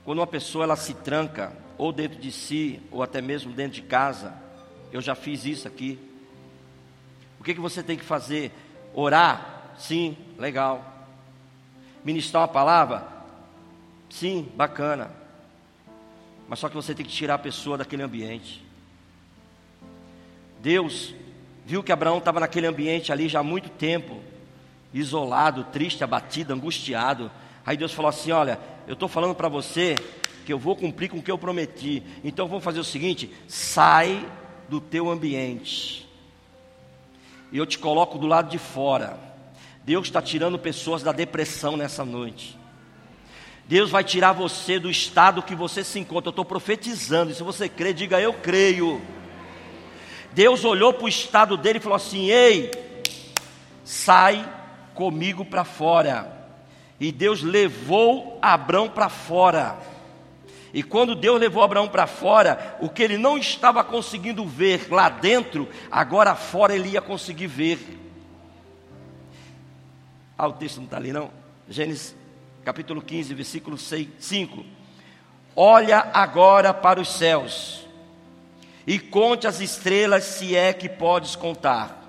Quando 0.05 0.18
uma 0.18 0.27
pessoa 0.27 0.64
ela 0.64 0.77
se 0.77 0.92
tranca, 0.92 1.51
ou 1.79 1.90
dentro 1.90 2.20
de 2.20 2.31
si, 2.31 2.79
ou 2.90 3.03
até 3.03 3.22
mesmo 3.22 3.55
dentro 3.55 3.81
de 3.81 3.83
casa, 3.88 4.35
eu 4.92 5.01
já 5.01 5.14
fiz 5.14 5.46
isso 5.46 5.66
aqui. 5.66 6.12
O 7.42 7.44
que, 7.44 7.55
que 7.55 7.61
você 7.61 7.83
tem 7.83 7.96
que 7.96 8.05
fazer? 8.05 8.52
Orar? 8.94 9.72
Sim, 9.76 10.16
legal. 10.38 11.09
Ministrar 12.05 12.42
uma 12.42 12.48
palavra? 12.48 13.05
Sim, 14.09 14.48
bacana. 14.55 15.11
Mas 16.48 16.61
só 16.61 16.68
que 16.68 16.76
você 16.76 16.94
tem 16.94 17.05
que 17.05 17.11
tirar 17.11 17.35
a 17.35 17.38
pessoa 17.38 17.76
daquele 17.76 18.05
ambiente. 18.05 18.64
Deus 20.61 21.16
viu 21.66 21.83
que 21.83 21.90
Abraão 21.90 22.18
estava 22.18 22.38
naquele 22.38 22.68
ambiente 22.68 23.11
ali 23.11 23.28
já 23.28 23.40
há 23.40 23.42
muito 23.42 23.68
tempo, 23.70 24.20
isolado, 24.94 25.64
triste, 25.64 26.05
abatido, 26.05 26.55
angustiado. 26.55 27.28
Aí 27.66 27.76
Deus 27.76 27.92
falou 27.92 28.11
assim: 28.11 28.31
Olha, 28.31 28.57
eu 28.87 28.94
estou 28.94 29.09
falando 29.09 29.35
para 29.35 29.48
você 29.48 29.96
que 30.46 30.52
eu 30.52 30.61
vou 30.61 30.76
cumprir 30.76 31.09
com 31.09 31.18
o 31.18 31.22
que 31.22 31.33
eu 31.33 31.38
prometi. 31.38 32.05
Então 32.22 32.46
vamos 32.46 32.62
fazer 32.62 32.78
o 32.78 32.85
seguinte: 32.85 33.28
sai 33.48 34.24
do 34.68 34.81
teu 34.81 35.11
ambiente. 35.11 36.12
E 37.53 37.59
eu 37.59 37.67
te 37.67 37.79
coloco 37.79 38.19
do 38.19 38.27
lado 38.27 38.51
de 38.51 38.59
fora. 38.59 39.19
Deus 39.85 40.07
está 40.07 40.23
tirando 40.23 40.59
pessoas 40.59 41.03
da 41.03 41.12
depressão 41.12 41.77
nessa 41.77 42.05
noite. 42.05 42.59
Deus 43.67 43.91
vai 43.91 44.03
tirar 44.03 44.33
você 44.33 44.79
do 44.79 44.91
estado 44.91 45.43
que 45.43 45.55
você 45.55 45.85
se 45.85 45.99
encontra. 45.99 46.29
Eu 46.29 46.33
estou 46.33 46.45
profetizando. 46.45 47.31
E 47.31 47.35
se 47.35 47.43
você 47.43 47.69
crê, 47.69 47.93
diga 47.93 48.21
eu 48.21 48.33
creio. 48.33 49.01
Deus 50.33 50.65
olhou 50.65 50.95
para 50.95 51.05
o 51.05 51.09
estado 51.09 51.57
dele 51.57 51.79
e 51.79 51.83
falou 51.83 51.97
assim: 51.97 52.31
Ei, 52.31 52.71
sai 53.85 54.49
comigo 54.95 55.45
para 55.45 55.65
fora. 55.65 56.41
E 56.99 57.12
Deus 57.12 57.43
levou 57.43 58.38
Abraão 58.41 58.88
para 58.88 59.09
fora. 59.09 59.77
E 60.72 60.82
quando 60.82 61.14
Deus 61.14 61.38
levou 61.38 61.62
Abraão 61.62 61.87
para 61.87 62.06
fora, 62.06 62.76
o 62.80 62.88
que 62.88 63.02
ele 63.02 63.18
não 63.18 63.37
estava 63.37 63.85
conseguindo 63.85 64.46
ver 64.46 64.90
lá 64.90 65.08
dentro, 65.08 65.68
agora 65.90 66.35
fora 66.35 66.74
ele 66.74 66.90
ia 66.90 67.02
conseguir 67.02 67.46
ver. 67.46 67.98
Ah, 70.37 70.48
o 70.48 70.52
texto 70.52 70.78
não 70.78 70.85
está 70.85 70.96
ali 70.96 71.12
não? 71.12 71.30
Gênesis 71.68 72.14
capítulo 72.64 73.02
15, 73.02 73.35
versículo 73.35 73.76
6, 73.76 74.08
5. 74.18 74.64
Olha 75.54 76.11
agora 76.14 76.72
para 76.72 77.00
os 77.00 77.12
céus 77.12 77.87
e 78.87 78.98
conte 78.98 79.46
as 79.46 79.61
estrelas, 79.61 80.24
se 80.24 80.56
é 80.56 80.72
que 80.72 80.88
podes 80.88 81.37
contar. 81.37 82.02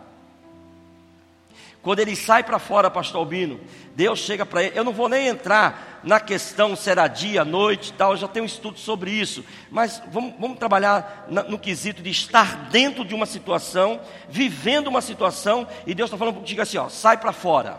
Quando 1.83 1.99
ele 1.99 2.15
sai 2.15 2.45
para 2.45 2.59
fora, 2.59 2.89
pastor 2.89 3.19
Albino, 3.19 3.59
Deus 3.93 4.19
chega 4.19 4.45
para 4.45 4.63
ele. 4.63 4.79
Eu 4.79 4.85
não 4.85 4.93
vou 4.93 5.09
nem 5.09 5.27
entrar 5.27 5.99
na 6.01 6.17
questão 6.17 6.77
se 6.77 6.89
era 6.89 7.09
dia, 7.09 7.43
noite 7.43 7.89
e 7.89 7.93
tal, 7.93 8.11
eu 8.11 8.17
já 8.17 8.27
tenho 8.27 8.43
um 8.43 8.47
estudo 8.47 8.79
sobre 8.79 9.11
isso. 9.11 9.43
Mas 9.69 10.01
vamos, 10.07 10.33
vamos 10.39 10.57
trabalhar 10.57 11.25
no 11.27 11.59
quesito 11.59 12.01
de 12.01 12.09
estar 12.09 12.69
dentro 12.69 13.03
de 13.03 13.13
uma 13.13 13.25
situação, 13.25 13.99
vivendo 14.29 14.87
uma 14.87 15.01
situação, 15.01 15.67
e 15.85 15.93
Deus 15.93 16.07
está 16.07 16.17
falando 16.17 16.35
contigo 16.35 16.61
assim: 16.61 16.77
ó, 16.77 16.87
sai 16.87 17.17
para 17.17 17.33
fora. 17.33 17.77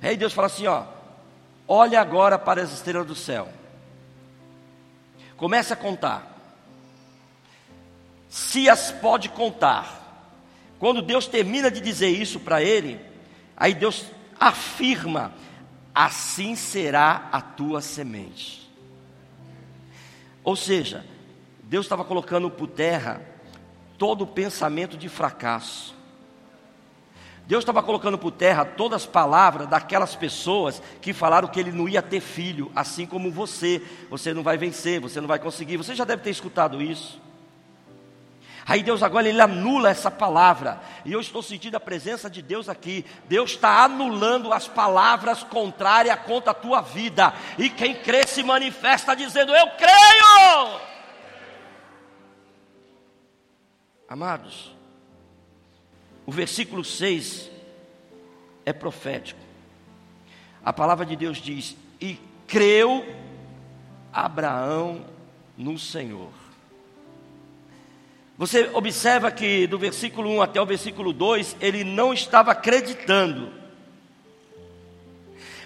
Aí 0.00 0.16
Deus 0.16 0.32
fala 0.32 0.46
assim: 0.46 0.68
ó, 0.68 0.84
olha 1.66 2.00
agora 2.00 2.38
para 2.38 2.62
as 2.62 2.72
estrelas 2.72 3.08
do 3.08 3.16
céu. 3.16 3.48
Comece 5.36 5.72
a 5.72 5.76
contar. 5.76 6.32
Se 8.28 8.70
as 8.70 8.92
pode 8.92 9.28
contar. 9.28 10.05
Quando 10.78 11.02
Deus 11.02 11.26
termina 11.26 11.70
de 11.70 11.80
dizer 11.80 12.08
isso 12.08 12.40
para 12.40 12.62
ele, 12.62 13.00
aí 13.56 13.74
Deus 13.74 14.06
afirma: 14.38 15.32
assim 15.94 16.54
será 16.54 17.28
a 17.32 17.40
tua 17.40 17.80
semente. 17.80 18.70
Ou 20.44 20.54
seja, 20.54 21.04
Deus 21.62 21.86
estava 21.86 22.04
colocando 22.04 22.50
por 22.50 22.68
terra 22.68 23.20
todo 23.98 24.22
o 24.22 24.26
pensamento 24.26 24.96
de 24.96 25.08
fracasso. 25.08 25.96
Deus 27.46 27.62
estava 27.62 27.82
colocando 27.82 28.18
por 28.18 28.32
terra 28.32 28.64
todas 28.64 29.02
as 29.02 29.06
palavras 29.06 29.68
daquelas 29.68 30.16
pessoas 30.16 30.82
que 31.00 31.12
falaram 31.12 31.46
que 31.46 31.60
ele 31.60 31.70
não 31.70 31.88
ia 31.88 32.02
ter 32.02 32.20
filho, 32.20 32.72
assim 32.74 33.06
como 33.06 33.30
você. 33.30 33.80
Você 34.10 34.34
não 34.34 34.42
vai 34.42 34.58
vencer, 34.58 35.00
você 35.00 35.20
não 35.20 35.28
vai 35.28 35.38
conseguir. 35.38 35.76
Você 35.76 35.94
já 35.94 36.04
deve 36.04 36.22
ter 36.22 36.30
escutado 36.30 36.82
isso. 36.82 37.20
Aí 38.68 38.82
Deus 38.82 39.00
agora 39.00 39.28
ele 39.28 39.40
anula 39.40 39.90
essa 39.90 40.10
palavra. 40.10 40.80
E 41.04 41.12
eu 41.12 41.20
estou 41.20 41.40
sentindo 41.40 41.76
a 41.76 41.80
presença 41.80 42.28
de 42.28 42.42
Deus 42.42 42.68
aqui. 42.68 43.06
Deus 43.28 43.52
está 43.52 43.84
anulando 43.84 44.52
as 44.52 44.66
palavras 44.66 45.44
contrárias 45.44 46.18
contra 46.22 46.50
a 46.50 46.54
tua 46.54 46.80
vida. 46.80 47.32
E 47.56 47.70
quem 47.70 47.94
crê 47.94 48.26
se 48.26 48.42
manifesta 48.42 49.14
dizendo: 49.14 49.54
Eu 49.54 49.68
creio. 49.76 50.80
Amados, 54.08 54.74
o 56.24 56.32
versículo 56.32 56.84
6 56.84 57.48
é 58.64 58.72
profético. 58.72 59.40
A 60.64 60.72
palavra 60.72 61.06
de 61.06 61.14
Deus 61.14 61.38
diz: 61.38 61.76
E 62.00 62.18
creu 62.48 63.06
Abraão 64.12 65.06
no 65.56 65.78
Senhor. 65.78 66.45
Você 68.38 68.70
observa 68.74 69.30
que 69.30 69.66
do 69.66 69.78
versículo 69.78 70.30
1 70.30 70.42
até 70.42 70.60
o 70.60 70.66
versículo 70.66 71.12
2, 71.12 71.56
ele 71.60 71.84
não 71.84 72.12
estava 72.12 72.52
acreditando. 72.52 73.50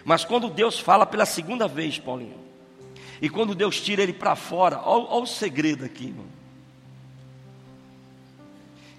Mas 0.04 0.24
quando 0.24 0.48
Deus 0.48 0.78
fala 0.78 1.04
pela 1.04 1.26
segunda 1.26 1.66
vez, 1.66 1.98
Paulinho, 1.98 2.38
e 3.20 3.28
quando 3.28 3.54
Deus 3.54 3.80
tira 3.80 4.02
ele 4.02 4.12
para 4.12 4.34
fora, 4.34 4.80
olha, 4.84 5.22
o 5.22 5.26
segredo 5.26 5.84
aqui, 5.84 6.06
irmão. 6.06 6.26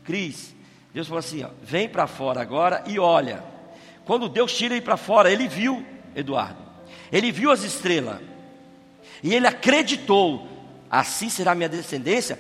Cris, 0.04 0.54
Deus 0.94 1.08
falou 1.08 1.20
assim: 1.20 1.44
ó, 1.44 1.50
vem 1.64 1.88
para 1.88 2.08
fora 2.08 2.42
agora 2.42 2.84
e 2.88 3.00
olha. 3.00 3.44
Quando 4.06 4.28
Deus 4.28 4.54
tira 4.56 4.76
ele 4.76 4.84
para 4.84 4.98
fora, 4.98 5.32
ele 5.32 5.48
viu, 5.48 5.86
Eduardo, 6.16 6.62
ele 7.12 7.32
viu 7.32 7.52
as 7.52 7.64
estrelas, 7.64 8.20
e 9.24 9.34
ele 9.34 9.48
acreditou: 9.48 10.48
assim 10.90 11.30
será 11.30 11.56
minha 11.56 11.70
descendência, 11.70 12.38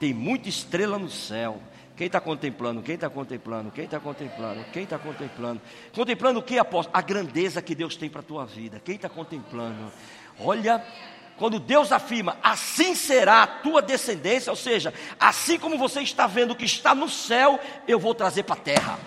tem 0.00 0.14
muita 0.14 0.48
estrela 0.48 0.98
no 0.98 1.10
céu. 1.10 1.60
Quem 1.94 2.06
está 2.06 2.18
contemplando? 2.18 2.80
Quem 2.82 2.94
está 2.94 3.10
contemplando? 3.10 3.70
Quem 3.70 3.84
está 3.84 4.00
contemplando? 4.00 4.64
Quem 4.72 4.84
está 4.84 4.98
contemplando? 4.98 5.60
Contemplando 5.94 6.40
o 6.40 6.42
que, 6.42 6.58
apóstolo? 6.58 6.96
A 6.96 7.02
grandeza 7.02 7.60
que 7.60 7.74
Deus 7.74 7.94
tem 7.94 8.08
para 8.08 8.20
a 8.20 8.24
tua 8.24 8.46
vida. 8.46 8.80
Quem 8.82 8.96
está 8.96 9.10
contemplando? 9.10 9.92
Olha, 10.40 10.82
quando 11.36 11.60
Deus 11.60 11.92
afirma, 11.92 12.38
assim 12.42 12.94
será 12.94 13.42
a 13.42 13.46
tua 13.46 13.82
descendência, 13.82 14.50
ou 14.50 14.56
seja, 14.56 14.94
assim 15.18 15.58
como 15.58 15.76
você 15.76 16.00
está 16.00 16.26
vendo 16.26 16.52
o 16.52 16.56
que 16.56 16.64
está 16.64 16.94
no 16.94 17.08
céu, 17.08 17.60
eu 17.86 17.98
vou 18.00 18.14
trazer 18.14 18.44
para 18.44 18.54
a 18.54 18.62
terra. 18.64 18.98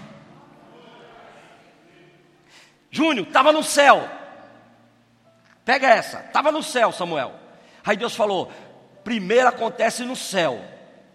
Júnior, 2.91 3.25
estava 3.25 3.51
no 3.51 3.63
céu. 3.63 4.07
Pega 5.65 5.87
essa, 5.87 6.19
estava 6.19 6.51
no 6.51 6.61
céu, 6.61 6.91
Samuel. 6.91 7.33
Aí 7.83 7.97
Deus 7.97 8.15
falou: 8.15 8.51
primeiro 9.03 9.47
acontece 9.47 10.03
no 10.03 10.15
céu, 10.15 10.72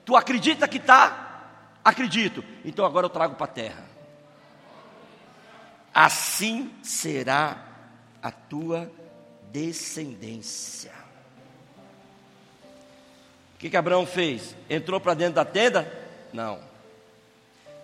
Tu 0.08 0.16
acredita 0.16 0.66
que 0.66 0.78
está? 0.78 1.50
Acredito. 1.84 2.42
Então 2.64 2.86
agora 2.86 3.04
eu 3.04 3.10
trago 3.10 3.34
para 3.34 3.44
a 3.44 3.48
terra. 3.50 3.84
Assim 5.92 6.72
será 6.82 7.58
a 8.22 8.30
tua 8.30 8.90
descendência. 9.52 10.92
O 13.54 13.58
que, 13.58 13.68
que 13.68 13.76
Abraão 13.76 14.06
fez? 14.06 14.56
Entrou 14.70 14.98
para 14.98 15.12
dentro 15.12 15.34
da 15.34 15.44
tenda? 15.44 15.92
Não. 16.32 16.58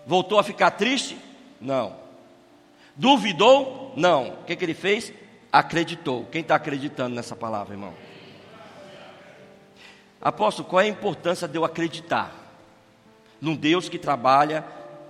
Voltou 0.07 0.39
a 0.39 0.43
ficar 0.43 0.71
triste? 0.71 1.19
Não. 1.61 1.95
Duvidou? 2.97 3.93
Não. 3.99 4.31
O 4.31 4.45
que, 4.45 4.57
que 4.57 4.65
ele 4.65 4.73
fez? 4.73 5.13
Acreditou. 5.53 6.25
Quem 6.33 6.41
está 6.41 6.55
acreditando 6.55 7.15
nessa 7.15 7.37
palavra, 7.37 7.75
irmão? 7.75 7.93
Apóstolo, 10.25 10.67
qual 10.67 10.81
é 10.81 10.87
a 10.87 10.89
importância 10.89 11.47
de 11.47 11.57
eu 11.57 11.65
acreditar 11.65 12.35
num 13.41 13.55
Deus 13.55 13.89
que 13.89 13.99
trabalha 13.99 14.65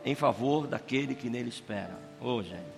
em 0.05 0.17
favor 0.17 0.67
daquele 0.67 1.15
que 1.15 1.31
nele 1.31 1.49
espera? 1.49 1.97
Ô, 2.21 2.35
oh, 2.35 2.43
gente. 2.43 2.75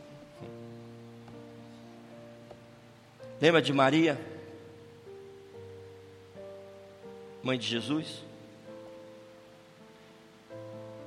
Lembra 3.40 3.61
de 3.61 3.72
Maria? 3.72 4.20
mãe 7.46 7.57
de 7.57 7.66
Jesus? 7.66 8.25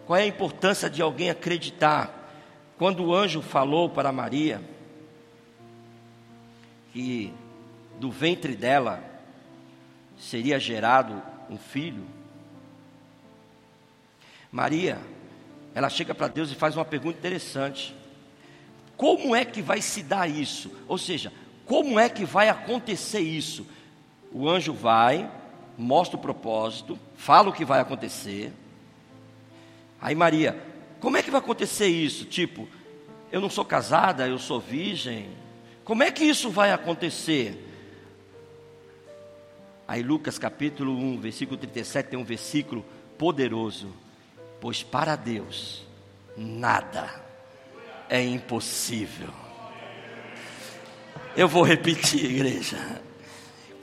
Qual 0.08 0.18
é 0.18 0.24
a 0.24 0.28
importância 0.28 0.90
de 0.90 1.02
alguém 1.02 1.30
acreditar 1.30 2.32
quando 2.78 3.04
o 3.04 3.14
anjo 3.14 3.42
falou 3.42 3.90
para 3.90 4.12
Maria 4.14 4.62
que 6.94 7.34
do 8.00 8.10
ventre 8.10 8.56
dela 8.56 9.04
seria 10.20 10.60
gerado 10.60 11.22
um 11.50 11.58
filho? 11.58 12.06
Maria, 14.52 15.00
ela 15.74 15.90
chega 15.90 16.14
para 16.14 16.28
Deus 16.28 16.52
e 16.52 16.56
faz 16.56 16.76
uma 16.76 16.86
pergunta 16.86 17.18
interessante: 17.18 17.96
como 18.98 19.36
é 19.36 19.46
que 19.46 19.62
vai 19.62 19.82
se 19.82 20.04
dar 20.04 20.30
isso? 20.30 20.72
Ou 20.88 20.98
seja, 20.98 21.32
como 21.66 22.00
é 22.00 22.10
que 22.10 22.26
vai 22.26 22.50
acontecer 22.50 23.22
isso? 23.22 23.66
O 24.32 24.48
anjo 24.48 24.74
vai, 24.74 25.30
mostra 25.78 26.18
o 26.18 26.22
propósito, 26.22 27.00
fala 27.16 27.50
o 27.50 27.54
que 27.54 27.64
vai 27.64 27.80
acontecer. 27.80 28.52
Aí 30.02 30.16
Maria, 30.16 30.62
como 31.00 31.18
é 31.18 31.24
que 31.24 31.32
vai 31.32 31.40
acontecer 31.40 31.88
isso? 31.88 32.26
Tipo, 32.26 32.68
eu 33.32 33.40
não 33.40 33.50
sou 33.50 33.64
casada, 33.64 34.28
eu 34.28 34.38
sou 34.38 34.60
virgem. 34.60 35.30
Como 35.84 36.04
é 36.04 36.12
que 36.12 36.24
isso 36.24 36.50
vai 36.50 36.72
acontecer? 36.72 37.69
Aí 39.90 40.04
Lucas 40.04 40.38
capítulo 40.38 40.96
1, 40.96 41.18
versículo 41.18 41.58
37 41.58 42.10
tem 42.10 42.20
um 42.20 42.24
versículo 42.24 42.86
poderoso. 43.18 43.92
Pois 44.62 44.84
para 44.84 45.16
Deus 45.16 45.84
nada 46.38 47.10
é 48.08 48.24
impossível. 48.24 49.30
Eu 51.36 51.48
vou 51.48 51.64
repetir, 51.64 52.24
igreja. 52.24 52.78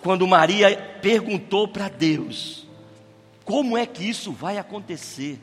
Quando 0.00 0.28
Maria 0.28 0.76
perguntou 1.02 1.66
para 1.66 1.88
Deus, 1.88 2.64
como 3.44 3.76
é 3.76 3.84
que 3.84 4.08
isso 4.08 4.30
vai 4.30 4.58
acontecer? 4.58 5.40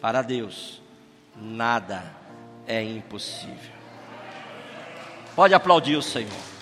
Para 0.00 0.20
Deus, 0.22 0.82
nada 1.36 2.02
é 2.66 2.82
impossível. 2.82 3.76
Pode 5.36 5.54
aplaudir 5.54 5.94
o 5.94 6.02
Senhor. 6.02 6.55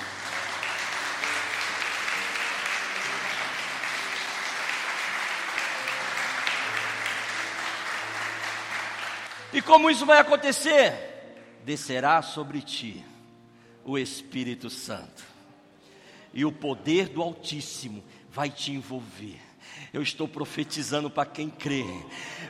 E 9.54 9.62
como 9.62 9.90
isso 9.90 10.04
vai 10.04 10.18
acontecer? 10.18 11.12
descerá 11.64 12.20
sobre 12.22 12.60
ti 12.60 13.04
o 13.84 13.98
Espírito 13.98 14.70
Santo, 14.70 15.24
e 16.32 16.44
o 16.44 16.52
poder 16.52 17.08
do 17.08 17.22
Altíssimo 17.22 18.02
vai 18.30 18.50
te 18.50 18.72
envolver. 18.72 19.40
Eu 19.92 20.02
estou 20.02 20.26
profetizando 20.26 21.08
para 21.08 21.24
quem 21.24 21.48
crê. 21.48 21.84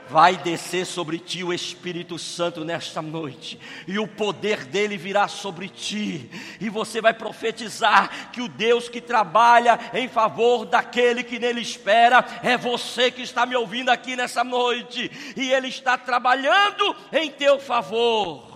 Vai 0.08 0.36
descer 0.36 0.86
sobre 0.86 1.18
ti 1.18 1.44
o 1.44 1.52
Espírito 1.52 2.18
Santo 2.18 2.64
nesta 2.64 3.02
noite, 3.02 3.58
e 3.86 3.98
o 3.98 4.08
poder 4.08 4.64
dele 4.64 4.96
virá 4.96 5.28
sobre 5.28 5.68
ti, 5.68 6.30
e 6.60 6.68
você 6.68 7.00
vai 7.00 7.12
profetizar 7.12 8.30
que 8.30 8.40
o 8.40 8.48
Deus 8.48 8.88
que 8.88 9.00
trabalha 9.00 9.78
em 9.92 10.08
favor 10.08 10.64
daquele 10.64 11.22
que 11.22 11.38
nele 11.38 11.60
espera 11.60 12.24
é 12.42 12.56
você 12.56 13.10
que 13.10 13.22
está 13.22 13.44
me 13.44 13.56
ouvindo 13.56 13.90
aqui 13.90 14.16
nessa 14.16 14.42
noite, 14.42 15.10
e 15.36 15.52
ele 15.52 15.68
está 15.68 15.98
trabalhando 15.98 16.96
em 17.12 17.30
teu 17.30 17.58
favor. 17.58 18.54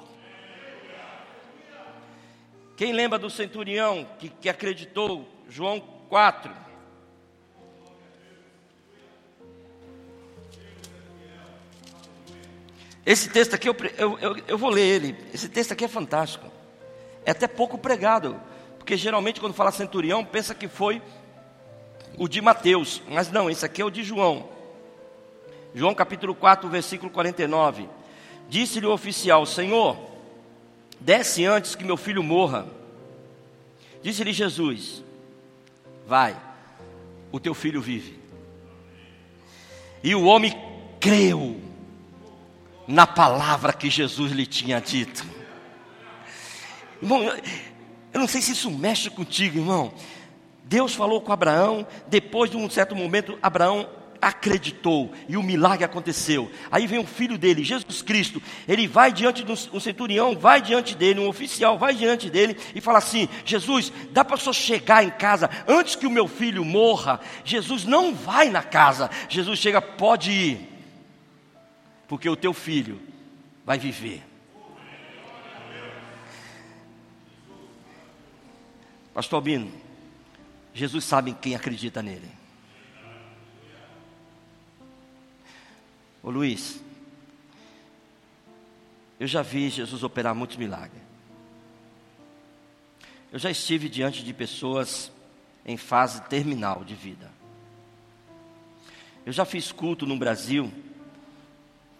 Quem 2.76 2.92
lembra 2.92 3.18
do 3.18 3.28
centurião 3.28 4.08
que, 4.18 4.28
que 4.28 4.48
acreditou? 4.48 5.28
João 5.48 5.80
4. 6.08 6.67
Esse 13.04 13.28
texto 13.28 13.54
aqui, 13.54 13.68
eu, 13.68 13.76
eu, 13.96 14.36
eu, 14.46 14.58
vou 14.58 14.70
ler 14.70 14.82
ele. 14.82 15.16
Esse 15.32 15.48
texto 15.48 15.72
aqui 15.72 15.84
é 15.84 15.88
fantástico. 15.88 16.46
É 17.24 17.30
até 17.30 17.46
pouco 17.46 17.78
pregado. 17.78 18.38
Porque 18.78 18.96
geralmente, 18.96 19.40
quando 19.40 19.54
fala 19.54 19.70
centurião, 19.70 20.24
pensa 20.24 20.54
que 20.54 20.68
foi 20.68 21.00
o 22.16 22.28
de 22.28 22.40
Mateus. 22.40 23.02
Mas 23.08 23.30
não, 23.30 23.48
esse 23.48 23.64
aqui 23.64 23.80
é 23.80 23.84
o 23.84 23.90
de 23.90 24.02
João. 24.02 24.48
João 25.74 25.94
capítulo 25.94 26.34
4, 26.34 26.68
versículo 26.68 27.10
49. 27.10 27.88
Disse-lhe 28.48 28.86
o 28.86 28.92
oficial: 28.92 29.46
Senhor, 29.46 30.08
Desce 31.00 31.44
antes 31.44 31.74
que 31.74 31.84
meu 31.84 31.96
filho 31.96 32.22
morra. 32.22 32.66
Disse-lhe 34.02 34.32
Jesus: 34.32 35.02
Vai, 36.06 36.36
o 37.30 37.38
teu 37.38 37.54
filho 37.54 37.80
vive. 37.80 38.18
E 40.02 40.14
o 40.14 40.24
homem 40.24 40.54
creu 41.00 41.60
na 42.88 43.06
palavra 43.06 43.72
que 43.72 43.90
Jesus 43.90 44.32
lhe 44.32 44.46
tinha 44.46 44.80
dito. 44.80 45.24
Irmão, 47.02 47.22
eu 47.22 48.18
não 48.18 48.26
sei 48.26 48.40
se 48.40 48.52
isso 48.52 48.70
mexe 48.70 49.10
contigo, 49.10 49.58
irmão. 49.58 49.92
Deus 50.64 50.94
falou 50.94 51.20
com 51.20 51.32
Abraão, 51.32 51.86
depois 52.08 52.50
de 52.50 52.56
um 52.56 52.68
certo 52.68 52.96
momento, 52.96 53.38
Abraão 53.42 53.88
acreditou 54.20 55.12
e 55.28 55.36
o 55.36 55.42
milagre 55.42 55.84
aconteceu. 55.84 56.50
Aí 56.70 56.86
vem 56.86 56.98
o 56.98 57.06
filho 57.06 57.38
dele, 57.38 57.62
Jesus 57.62 58.02
Cristo. 58.02 58.42
Ele 58.66 58.86
vai 58.88 59.12
diante 59.12 59.44
de 59.44 59.52
um 59.52 59.80
centurião, 59.80 60.36
vai 60.36 60.60
diante 60.60 60.96
dele, 60.96 61.20
um 61.20 61.28
oficial 61.28 61.78
vai 61.78 61.94
diante 61.94 62.28
dele 62.28 62.56
e 62.74 62.80
fala 62.80 62.98
assim: 62.98 63.28
Jesus, 63.44 63.92
dá 64.10 64.24
para 64.24 64.36
só 64.36 64.52
chegar 64.52 65.04
em 65.04 65.10
casa 65.10 65.48
antes 65.66 65.94
que 65.94 66.06
o 66.06 66.10
meu 66.10 66.26
filho 66.26 66.64
morra? 66.64 67.20
Jesus 67.44 67.84
não 67.84 68.14
vai 68.14 68.50
na 68.50 68.62
casa. 68.62 69.10
Jesus 69.28 69.58
chega, 69.58 69.80
pode 69.80 70.30
ir, 70.30 70.67
porque 72.08 72.28
o 72.28 72.34
teu 72.34 72.54
filho 72.54 73.00
vai 73.64 73.78
viver. 73.78 74.24
Pastor 79.12 79.36
Albino, 79.36 79.70
Jesus 80.72 81.04
sabe 81.04 81.34
quem 81.34 81.54
acredita 81.54 82.02
nele. 82.02 82.30
Ô 86.22 86.30
Luiz, 86.30 86.82
eu 89.20 89.26
já 89.26 89.42
vi 89.42 89.68
Jesus 89.68 90.02
operar 90.02 90.34
muitos 90.34 90.56
milagres. 90.56 91.02
Eu 93.30 93.38
já 93.38 93.50
estive 93.50 93.88
diante 93.88 94.24
de 94.24 94.32
pessoas 94.32 95.12
em 95.66 95.76
fase 95.76 96.22
terminal 96.22 96.82
de 96.82 96.94
vida. 96.94 97.30
Eu 99.26 99.32
já 99.32 99.44
fiz 99.44 99.70
culto 99.70 100.06
no 100.06 100.16
Brasil 100.16 100.72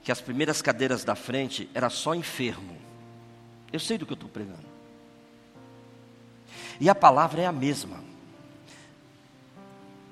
que 0.09 0.13
as 0.13 0.23
primeiras 0.23 0.63
cadeiras 0.63 1.05
da 1.05 1.15
frente 1.15 1.69
era 1.75 1.91
só 1.91 2.15
enfermo. 2.15 2.75
Eu 3.71 3.79
sei 3.79 3.99
do 3.99 4.07
que 4.07 4.13
eu 4.13 4.15
estou 4.15 4.31
pregando. 4.31 4.65
E 6.81 6.89
a 6.89 6.95
palavra 6.95 7.43
é 7.43 7.45
a 7.45 7.53
mesma. 7.53 8.03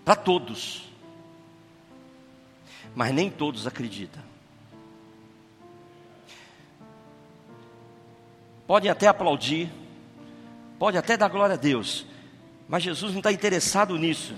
Para 0.05 0.15
todos 0.15 0.87
mas 2.95 3.15
nem 3.15 3.31
todos 3.31 3.67
acreditam. 3.67 4.23
Podem 8.67 8.91
até 8.91 9.07
aplaudir, 9.07 9.71
pode 10.79 10.99
até 10.99 11.17
dar 11.17 11.29
glória 11.29 11.55
a 11.55 11.59
Deus, 11.59 12.07
mas 12.69 12.83
Jesus 12.83 13.13
não 13.13 13.21
está 13.21 13.31
interessado 13.31 13.97
nisso. 13.97 14.35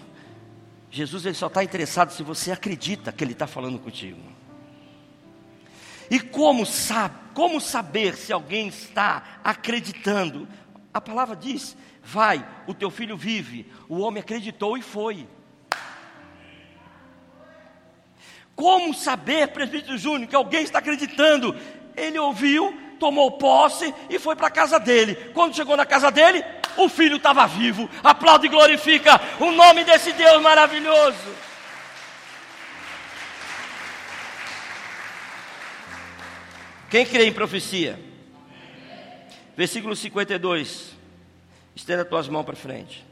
Jesus 0.89 1.27
ele 1.27 1.35
só 1.35 1.49
está 1.49 1.65
interessado 1.65 2.11
se 2.11 2.23
você 2.23 2.51
acredita 2.51 3.13
que 3.13 3.23
Ele 3.23 3.33
está 3.33 3.47
falando 3.47 3.79
contigo. 3.79 4.38
E 6.11 6.19
como 6.21 6.65
sabe, 6.65 7.15
como 7.35 7.61
saber 7.61 8.17
se 8.17 8.33
alguém 8.33 8.69
está 8.69 9.41
acreditando? 9.45 10.49
A 10.93 11.01
palavra 11.01 11.37
diz: 11.37 11.77
vai, 12.03 12.45
o 12.67 12.75
teu 12.75 12.91
filho 12.91 13.17
vive. 13.17 13.71
O 13.89 14.01
homem 14.01 14.21
acreditou 14.21 14.77
e 14.77 14.83
foi. 14.83 15.27
Como 18.57 18.93
saber, 18.93 19.49
presbítero 19.49 19.97
Júnior, 19.97 20.29
que 20.29 20.35
alguém 20.35 20.63
está 20.63 20.81
acreditando? 20.81 21.57
Ele 21.97 22.19
ouviu, 22.19 22.77
tomou 22.99 23.33
posse 23.33 23.95
e 24.11 24.19
foi 24.19 24.35
para 24.35 24.49
a 24.49 24.51
casa 24.51 24.81
dele. 24.81 25.15
Quando 25.33 25.55
chegou 25.55 25.77
na 25.77 25.87
casa 25.87 26.11
dele, 26.11 26.45
o 26.77 26.89
filho 26.89 27.19
estava 27.19 27.47
vivo. 27.47 27.89
Aplaude 28.03 28.47
e 28.47 28.51
glorifica 28.51 29.21
o 29.39 29.53
nome 29.53 29.85
desse 29.85 30.13
Deus 30.13 30.43
maravilhoso. 30.43 31.48
Quem 36.91 37.05
crê 37.05 37.27
em 37.27 37.33
profecia? 37.33 37.99
Versículo 39.57 39.95
52. 39.95 40.97
Estenda 41.75 42.05
tuas 42.05 42.29
mãos 42.29 42.45
para 42.45 42.57
frente. 42.57 43.05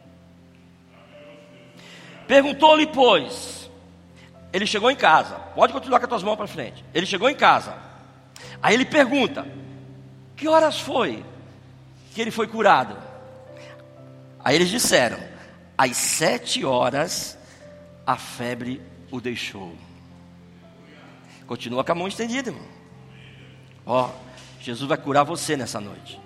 Perguntou-lhe, 2.26 2.86
pois, 2.86 3.70
ele 4.52 4.66
chegou 4.66 4.90
em 4.90 4.96
casa. 4.96 5.36
Pode 5.54 5.72
continuar 5.72 5.98
com 5.98 6.06
as 6.06 6.08
tuas 6.08 6.22
mãos 6.22 6.36
para 6.36 6.46
frente. 6.46 6.84
Ele 6.94 7.06
chegou 7.06 7.28
em 7.28 7.34
casa. 7.34 7.76
Aí 8.62 8.74
ele 8.74 8.84
pergunta: 8.84 9.46
Que 10.34 10.48
horas 10.48 10.80
foi 10.80 11.24
que 12.14 12.20
ele 12.20 12.30
foi 12.30 12.46
curado? 12.46 12.96
Aí 14.42 14.54
eles 14.56 14.70
disseram: 14.70 15.18
às 15.76 15.96
sete 15.96 16.64
horas, 16.64 17.38
a 18.06 18.16
febre 18.16 18.80
o 19.10 19.20
deixou. 19.20 19.76
Continua 21.46 21.84
com 21.84 21.92
a 21.92 21.94
mão 21.94 22.08
estendida, 22.08 22.50
irmão. 22.50 22.75
Ó, 23.86 24.10
Jesus 24.60 24.88
vai 24.88 24.98
curar 24.98 25.22
você 25.22 25.56
nessa 25.56 25.80
noite. 25.80 26.20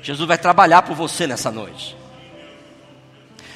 Jesus 0.00 0.28
vai 0.28 0.38
trabalhar 0.38 0.82
por 0.82 0.94
você 0.94 1.26
nessa 1.26 1.50
noite. 1.50 1.96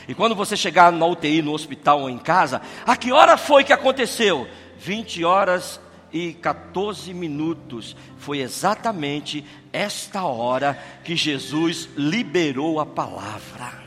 E 0.09 0.15
quando 0.15 0.35
você 0.35 0.57
chegar 0.57 0.91
na 0.91 1.07
UTI, 1.07 1.41
no 1.41 1.53
hospital 1.53 2.01
ou 2.01 2.11
em 2.11 2.19
casa, 2.19 2.61
a 2.85 2.97
que 2.97 3.13
hora 3.13 3.37
foi 3.37 3.63
que 3.63 3.73
aconteceu? 3.73 4.49
20 4.81 5.25
horas 5.25 5.81
e 6.13 6.33
14 6.33 7.15
minutos. 7.15 7.95
Foi 8.19 8.41
exatamente 8.41 9.45
esta 9.73 10.25
hora 10.25 10.77
que 11.05 11.15
Jesus 11.15 11.89
liberou 11.97 12.81
a 12.81 12.87
palavra. 12.87 13.81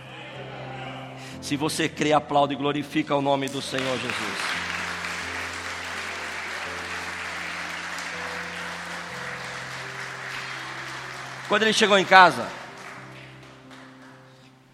Se 1.42 1.58
você 1.58 1.90
crê, 1.90 2.14
aplaude 2.14 2.54
e 2.54 2.58
glorifica 2.58 3.14
o 3.14 3.22
nome 3.22 3.50
do 3.50 3.62
Senhor 3.62 4.00
Jesus. 4.00 4.63
Quando 11.54 11.62
ele 11.62 11.74
chegou 11.74 12.00
em 12.00 12.04
casa, 12.04 12.50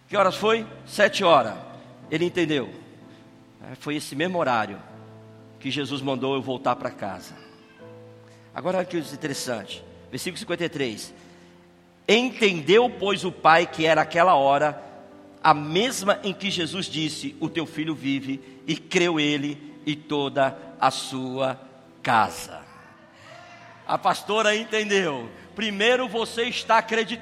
que 0.07 0.15
horas 0.15 0.37
foi? 0.37 0.65
Sete 0.87 1.25
horas. 1.25 1.55
Ele 2.09 2.23
entendeu. 2.23 2.73
É, 3.69 3.75
foi 3.75 3.97
esse 3.97 4.15
mesmo 4.15 4.37
horário 4.37 4.81
que 5.59 5.69
Jesus 5.69 6.01
mandou 6.01 6.35
eu 6.35 6.41
voltar 6.41 6.77
para 6.77 6.89
casa. 6.89 7.35
Agora 8.55 8.77
olha 8.77 8.85
que 8.85 8.95
interessante. 8.97 9.83
Versículo 10.09 10.39
53. 10.39 11.13
Entendeu, 12.07 12.89
pois, 12.89 13.25
o 13.25 13.31
pai 13.33 13.67
que 13.67 13.85
era 13.85 13.99
aquela 13.99 14.35
hora, 14.35 14.81
a 15.43 15.53
mesma 15.53 16.17
em 16.23 16.33
que 16.33 16.49
Jesus 16.49 16.85
disse: 16.85 17.35
O 17.41 17.49
teu 17.49 17.65
filho 17.65 17.93
vive, 17.93 18.39
e 18.65 18.77
creu 18.77 19.19
ele 19.19 19.81
e 19.85 19.97
toda 19.97 20.57
a 20.79 20.89
sua 20.89 21.59
casa. 22.01 22.61
A 23.85 23.97
pastora 23.97 24.55
entendeu. 24.55 25.29
Primeiro 25.59 26.07
você 26.07 26.43
está 26.43 26.77
acreditando. 26.77 27.09